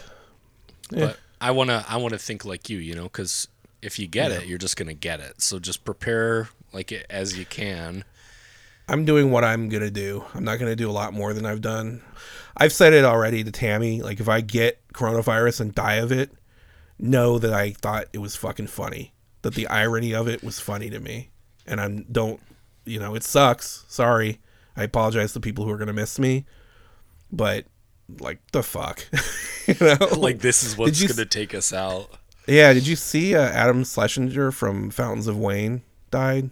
Yeah. 0.91 1.07
but 1.07 1.19
I 1.41 1.51
wanna 1.51 1.83
I 1.87 1.97
wanna 1.97 2.17
think 2.17 2.45
like 2.45 2.69
you, 2.69 2.77
you 2.77 2.95
know, 2.95 3.03
because 3.03 3.47
if 3.81 3.97
you 3.97 4.07
get 4.07 4.31
Yeah. 4.31 4.37
it, 4.37 4.47
you're 4.47 4.57
just 4.57 4.77
gonna 4.77 4.93
get 4.93 5.19
it. 5.19 5.41
So 5.41 5.59
just 5.59 5.83
prepare 5.83 6.49
like 6.75 6.91
it 6.91 7.05
as 7.09 7.37
you 7.37 7.45
can. 7.45 8.03
I'm 8.87 9.05
doing 9.05 9.31
what 9.31 9.43
I'm 9.43 9.69
gonna 9.69 9.89
do. 9.89 10.23
I'm 10.35 10.43
not 10.43 10.59
gonna 10.59 10.75
do 10.75 10.89
a 10.89 10.93
lot 10.93 11.13
more 11.13 11.33
than 11.33 11.45
I've 11.45 11.61
done. 11.61 12.03
I've 12.55 12.73
said 12.73 12.93
it 12.93 13.03
already 13.03 13.43
to 13.43 13.51
Tammy. 13.51 14.01
Like 14.01 14.19
if 14.19 14.29
I 14.29 14.41
get 14.41 14.87
coronavirus 14.93 15.61
and 15.61 15.73
die 15.73 15.95
of 15.95 16.11
it, 16.11 16.31
know 16.99 17.39
that 17.39 17.53
I 17.53 17.71
thought 17.71 18.05
it 18.13 18.19
was 18.19 18.35
fucking 18.35 18.67
funny. 18.67 19.13
That 19.41 19.55
the 19.55 19.67
irony 19.67 20.13
of 20.13 20.27
it 20.27 20.43
was 20.43 20.59
funny 20.59 20.89
to 20.91 20.99
me. 20.99 21.31
And 21.65 21.81
I 21.81 21.87
don't 22.11 22.39
you 22.85 22.99
know, 22.99 23.15
it 23.15 23.23
sucks. 23.23 23.85
Sorry. 23.87 24.39
I 24.77 24.83
apologize 24.83 25.33
to 25.33 25.39
people 25.39 25.65
who 25.65 25.71
are 25.71 25.77
gonna 25.77 25.93
miss 25.93 26.19
me. 26.19 26.45
But 27.31 27.65
like 28.19 28.39
the 28.51 28.61
fuck. 28.61 29.07
you 29.65 29.75
know? 29.81 29.97
Like 30.17 30.39
this 30.39 30.63
is 30.63 30.77
what's 30.77 31.01
you 31.01 31.07
gonna 31.07 31.25
take 31.25 31.55
us 31.55 31.73
out. 31.73 32.09
Yeah, 32.47 32.73
did 32.73 32.85
you 32.85 32.95
see 32.95 33.35
uh, 33.35 33.41
Adam 33.41 33.83
Schlesinger 33.83 34.51
from 34.51 34.91
Fountains 34.91 35.25
of 35.25 35.39
Wayne 35.39 35.81
died? 36.11 36.51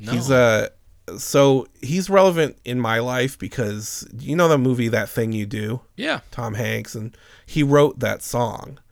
No. 0.00 0.12
He's 0.12 0.30
uh 0.30 0.68
so 1.16 1.66
he's 1.80 2.10
relevant 2.10 2.58
in 2.64 2.78
my 2.80 2.98
life 2.98 3.38
because 3.38 4.06
you 4.18 4.36
know 4.36 4.48
the 4.48 4.58
movie 4.58 4.88
That 4.88 5.08
Thing 5.08 5.32
You 5.32 5.46
Do, 5.46 5.80
yeah. 5.96 6.20
Tom 6.30 6.54
Hanks, 6.54 6.94
and 6.94 7.16
he 7.46 7.62
wrote 7.62 7.98
that 8.00 8.22
song. 8.22 8.78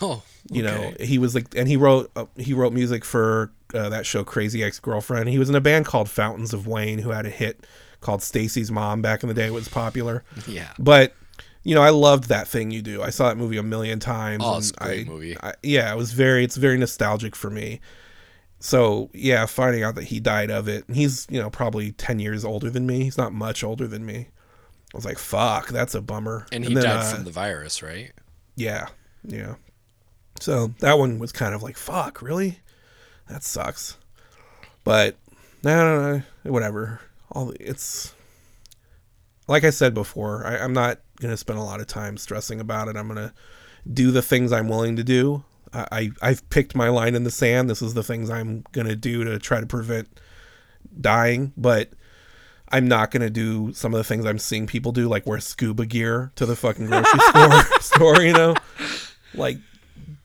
Oh, 0.00 0.22
You 0.48 0.62
know, 0.62 0.94
he 1.00 1.18
was 1.18 1.34
like, 1.34 1.52
and 1.56 1.66
he 1.66 1.76
wrote 1.76 2.12
uh, 2.14 2.26
he 2.36 2.54
wrote 2.54 2.72
music 2.72 3.04
for 3.04 3.50
uh, 3.74 3.88
that 3.88 4.06
show 4.06 4.22
Crazy 4.22 4.62
Ex 4.62 4.78
Girlfriend. 4.78 5.28
He 5.28 5.38
was 5.38 5.48
in 5.50 5.56
a 5.56 5.60
band 5.60 5.84
called 5.84 6.08
Fountains 6.08 6.52
of 6.54 6.66
Wayne, 6.68 7.00
who 7.00 7.10
had 7.10 7.26
a 7.26 7.30
hit 7.30 7.66
called 8.00 8.22
Stacy's 8.22 8.70
Mom 8.70 9.02
back 9.02 9.24
in 9.24 9.28
the 9.28 9.34
day. 9.34 9.46
It 9.48 9.52
was 9.52 9.68
popular, 9.68 10.22
Yeah. 10.46 10.68
but 10.78 11.14
you 11.64 11.74
know, 11.74 11.82
I 11.82 11.90
loved 11.90 12.28
that 12.28 12.46
thing 12.48 12.70
you 12.70 12.80
do. 12.82 13.02
I 13.02 13.10
saw 13.10 13.28
that 13.28 13.36
movie 13.36 13.56
a 13.58 13.62
million 13.64 13.98
times. 13.98 14.44
Oh, 14.46 14.58
it's 14.58 14.70
a 14.70 14.74
great 14.84 15.06
I- 15.08 15.10
movie. 15.10 15.36
I, 15.42 15.54
yeah, 15.64 15.92
it 15.92 15.96
was 15.96 16.12
very, 16.12 16.44
it's 16.44 16.56
very 16.56 16.78
nostalgic 16.78 17.34
for 17.36 17.50
me. 17.50 17.80
So 18.60 19.10
yeah, 19.14 19.46
finding 19.46 19.82
out 19.82 19.94
that 19.94 20.04
he 20.04 20.20
died 20.20 20.50
of 20.50 20.68
it, 20.68 20.86
and 20.86 20.96
he's 20.96 21.26
you 21.30 21.40
know 21.40 21.50
probably 21.50 21.92
ten 21.92 22.20
years 22.20 22.44
older 22.44 22.70
than 22.70 22.86
me. 22.86 23.02
He's 23.04 23.18
not 23.18 23.32
much 23.32 23.64
older 23.64 23.86
than 23.86 24.04
me. 24.04 24.28
I 24.92 24.96
was 24.96 25.04
like, 25.04 25.18
fuck, 25.18 25.68
that's 25.68 25.94
a 25.94 26.00
bummer. 26.00 26.46
And 26.52 26.64
he 26.64 26.74
then, 26.74 26.82
died 26.82 26.96
uh, 26.96 27.14
from 27.14 27.24
the 27.24 27.30
virus, 27.30 27.82
right? 27.82 28.12
yeah, 28.56 28.88
yeah. 29.24 29.54
So 30.40 30.68
that 30.80 30.98
one 30.98 31.18
was 31.18 31.32
kind 31.32 31.54
of 31.54 31.62
like, 31.62 31.76
fuck, 31.76 32.22
really? 32.22 32.60
That 33.28 33.42
sucks. 33.42 33.96
But 34.84 35.16
no, 35.62 35.96
no, 35.96 36.22
no, 36.44 36.52
whatever. 36.52 37.00
All 37.32 37.52
it's 37.60 38.14
like 39.48 39.64
I 39.64 39.70
said 39.70 39.94
before. 39.94 40.46
I, 40.46 40.58
I'm 40.58 40.72
not 40.72 41.00
gonna 41.20 41.36
spend 41.36 41.58
a 41.58 41.62
lot 41.62 41.80
of 41.80 41.86
time 41.86 42.16
stressing 42.16 42.60
about 42.60 42.88
it. 42.88 42.96
I'm 42.96 43.08
gonna 43.08 43.32
do 43.90 44.10
the 44.10 44.22
things 44.22 44.52
I'm 44.52 44.68
willing 44.68 44.96
to 44.96 45.04
do. 45.04 45.44
I, 45.72 46.10
I've 46.20 46.48
picked 46.50 46.74
my 46.74 46.88
line 46.88 47.14
in 47.14 47.24
the 47.24 47.30
sand. 47.30 47.70
This 47.70 47.82
is 47.82 47.94
the 47.94 48.02
things 48.02 48.30
I'm 48.30 48.64
gonna 48.72 48.96
do 48.96 49.24
to 49.24 49.38
try 49.38 49.60
to 49.60 49.66
prevent 49.66 50.08
dying. 51.00 51.52
But 51.56 51.90
I'm 52.68 52.88
not 52.88 53.10
gonna 53.10 53.30
do 53.30 53.72
some 53.72 53.94
of 53.94 53.98
the 53.98 54.04
things 54.04 54.26
I'm 54.26 54.38
seeing 54.38 54.66
people 54.66 54.92
do, 54.92 55.08
like 55.08 55.26
wear 55.26 55.40
scuba 55.40 55.86
gear 55.86 56.32
to 56.36 56.46
the 56.46 56.56
fucking 56.56 56.86
grocery 56.86 57.20
store 57.30 57.62
store. 57.80 58.22
You 58.22 58.32
know, 58.32 58.54
like 59.34 59.58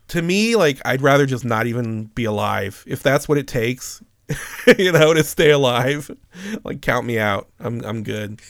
to 0.10 0.22
me, 0.22 0.56
like 0.56 0.80
I'd 0.86 1.02
rather 1.02 1.26
just 1.26 1.46
not 1.46 1.68
even 1.68 2.06
be 2.06 2.26
alive 2.26 2.84
if 2.88 3.04
that's 3.04 3.28
what 3.28 3.38
it 3.38 3.48
takes. 3.48 4.04
you 4.80 4.92
know, 4.92 5.14
to 5.14 5.24
stay 5.24 5.52
alive. 5.52 6.10
Like 6.64 6.82
count 6.82 7.06
me 7.06 7.20
out. 7.20 7.48
I'm 7.60 7.84
I'm 7.86 8.04
good. 8.04 8.42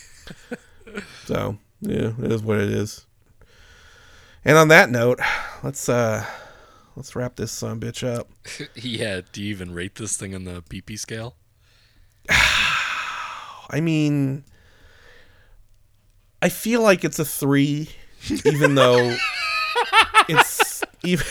So 1.25 1.57
yeah, 1.81 2.13
it 2.21 2.31
is 2.31 2.41
what 2.41 2.59
it 2.59 2.69
is. 2.69 3.05
And 4.45 4.57
on 4.57 4.67
that 4.69 4.89
note, 4.89 5.19
let's 5.63 5.89
uh 5.89 6.25
let's 6.95 7.15
wrap 7.15 7.35
this 7.35 7.51
son 7.51 7.79
bitch 7.79 8.07
up. 8.07 8.29
yeah. 8.75 9.21
Do 9.31 9.41
you 9.41 9.49
even 9.49 9.73
rate 9.73 9.95
this 9.95 10.17
thing 10.17 10.35
on 10.35 10.43
the 10.45 10.61
PP 10.63 10.97
scale? 10.97 11.35
I 12.29 13.79
mean, 13.81 14.43
I 16.41 16.49
feel 16.49 16.81
like 16.81 17.03
it's 17.03 17.19
a 17.19 17.25
three, 17.25 17.89
even 18.45 18.75
though 18.75 19.15
it's 20.29 20.83
even, 21.03 21.25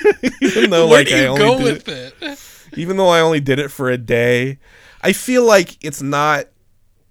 even 0.40 0.70
though 0.70 0.88
Where 0.88 1.04
like 1.04 1.12
I 1.12 1.26
only 1.26 1.40
go 1.40 1.58
did 1.58 1.64
with 1.64 1.88
it? 1.88 2.78
even 2.78 2.96
though 2.96 3.08
I 3.08 3.20
only 3.20 3.40
did 3.40 3.58
it 3.58 3.70
for 3.70 3.90
a 3.90 3.98
day, 3.98 4.58
I 5.02 5.12
feel 5.12 5.44
like 5.44 5.82
it's 5.84 6.02
not. 6.02 6.46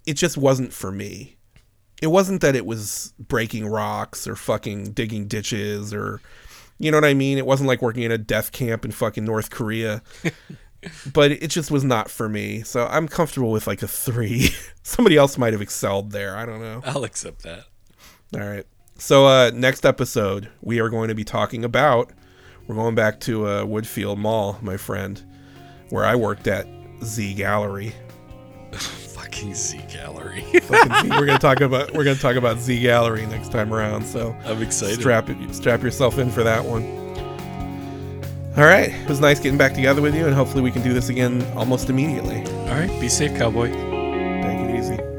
It 0.06 0.14
just 0.14 0.36
wasn't 0.36 0.72
for 0.72 0.90
me. 0.90 1.36
It 2.00 2.06
wasn't 2.06 2.40
that 2.40 2.56
it 2.56 2.64
was 2.64 3.12
breaking 3.18 3.66
rocks 3.66 4.26
or 4.26 4.34
fucking 4.34 4.92
digging 4.92 5.26
ditches 5.26 5.92
or, 5.92 6.22
you 6.80 6.90
know 6.90 6.96
what 6.96 7.04
I 7.04 7.14
mean. 7.14 7.36
It 7.36 7.44
wasn't 7.46 7.68
like 7.68 7.82
working 7.82 8.02
in 8.02 8.10
a 8.10 8.18
death 8.18 8.52
camp 8.52 8.84
in 8.86 8.90
fucking 8.90 9.24
North 9.24 9.50
Korea. 9.50 10.02
but 11.12 11.30
it 11.30 11.48
just 11.48 11.70
was 11.70 11.84
not 11.84 12.10
for 12.10 12.26
me. 12.28 12.62
So 12.62 12.86
I'm 12.86 13.06
comfortable 13.06 13.50
with 13.50 13.66
like 13.66 13.82
a 13.82 13.86
three. 13.88 14.48
Somebody 14.82 15.18
else 15.18 15.36
might 15.36 15.52
have 15.52 15.60
excelled 15.60 16.10
there. 16.10 16.34
I 16.36 16.46
don't 16.46 16.60
know. 16.60 16.80
I'll 16.84 17.04
accept 17.04 17.42
that. 17.42 17.64
All 18.34 18.48
right. 18.48 18.66
So 18.96 19.26
uh 19.26 19.50
next 19.54 19.84
episode 19.84 20.48
we 20.62 20.80
are 20.80 20.88
going 20.88 21.08
to 21.08 21.14
be 21.14 21.24
talking 21.24 21.64
about 21.64 22.12
We're 22.66 22.76
going 22.76 22.94
back 22.94 23.20
to 23.20 23.46
uh, 23.46 23.64
Woodfield 23.64 24.16
Mall, 24.16 24.58
my 24.62 24.78
friend, 24.78 25.22
where 25.90 26.06
I 26.06 26.16
worked 26.16 26.48
at 26.48 26.66
Z 27.04 27.34
Gallerie. 27.36 27.92
Fucking 29.30 29.54
Z 29.54 29.78
Gallerie. 29.88 30.60
Fucking 30.62 31.10
Z. 31.10 31.16
We're 31.16 31.26
gonna 31.26 31.38
talk 31.38 31.60
about 31.60 31.92
we're 31.92 32.02
gonna 32.02 32.16
talk 32.16 32.34
about 32.34 32.58
Z 32.58 32.82
Gallerie 32.82 33.28
next 33.28 33.52
time 33.52 33.72
around. 33.72 34.04
So 34.04 34.34
I'm 34.44 34.60
excited. 34.60 34.98
strap 34.98 35.30
it, 35.30 35.54
strap 35.54 35.82
yourself 35.82 36.18
in 36.18 36.30
for 36.30 36.42
that 36.42 36.64
one. 36.64 36.84
All 38.56 38.64
right, 38.64 38.90
it 38.90 39.08
was 39.08 39.20
nice 39.20 39.38
getting 39.38 39.56
back 39.56 39.74
together 39.74 40.02
with 40.02 40.16
you, 40.16 40.26
and 40.26 40.34
hopefully 40.34 40.62
we 40.62 40.72
can 40.72 40.82
do 40.82 40.92
this 40.92 41.08
again 41.08 41.46
almost 41.54 41.88
immediately. 41.88 42.42
All 42.68 42.74
right, 42.74 42.90
be 43.00 43.08
safe, 43.08 43.36
cowboy. 43.38 43.68
Take 43.68 44.68
it 44.68 44.76
easy. 44.76 45.09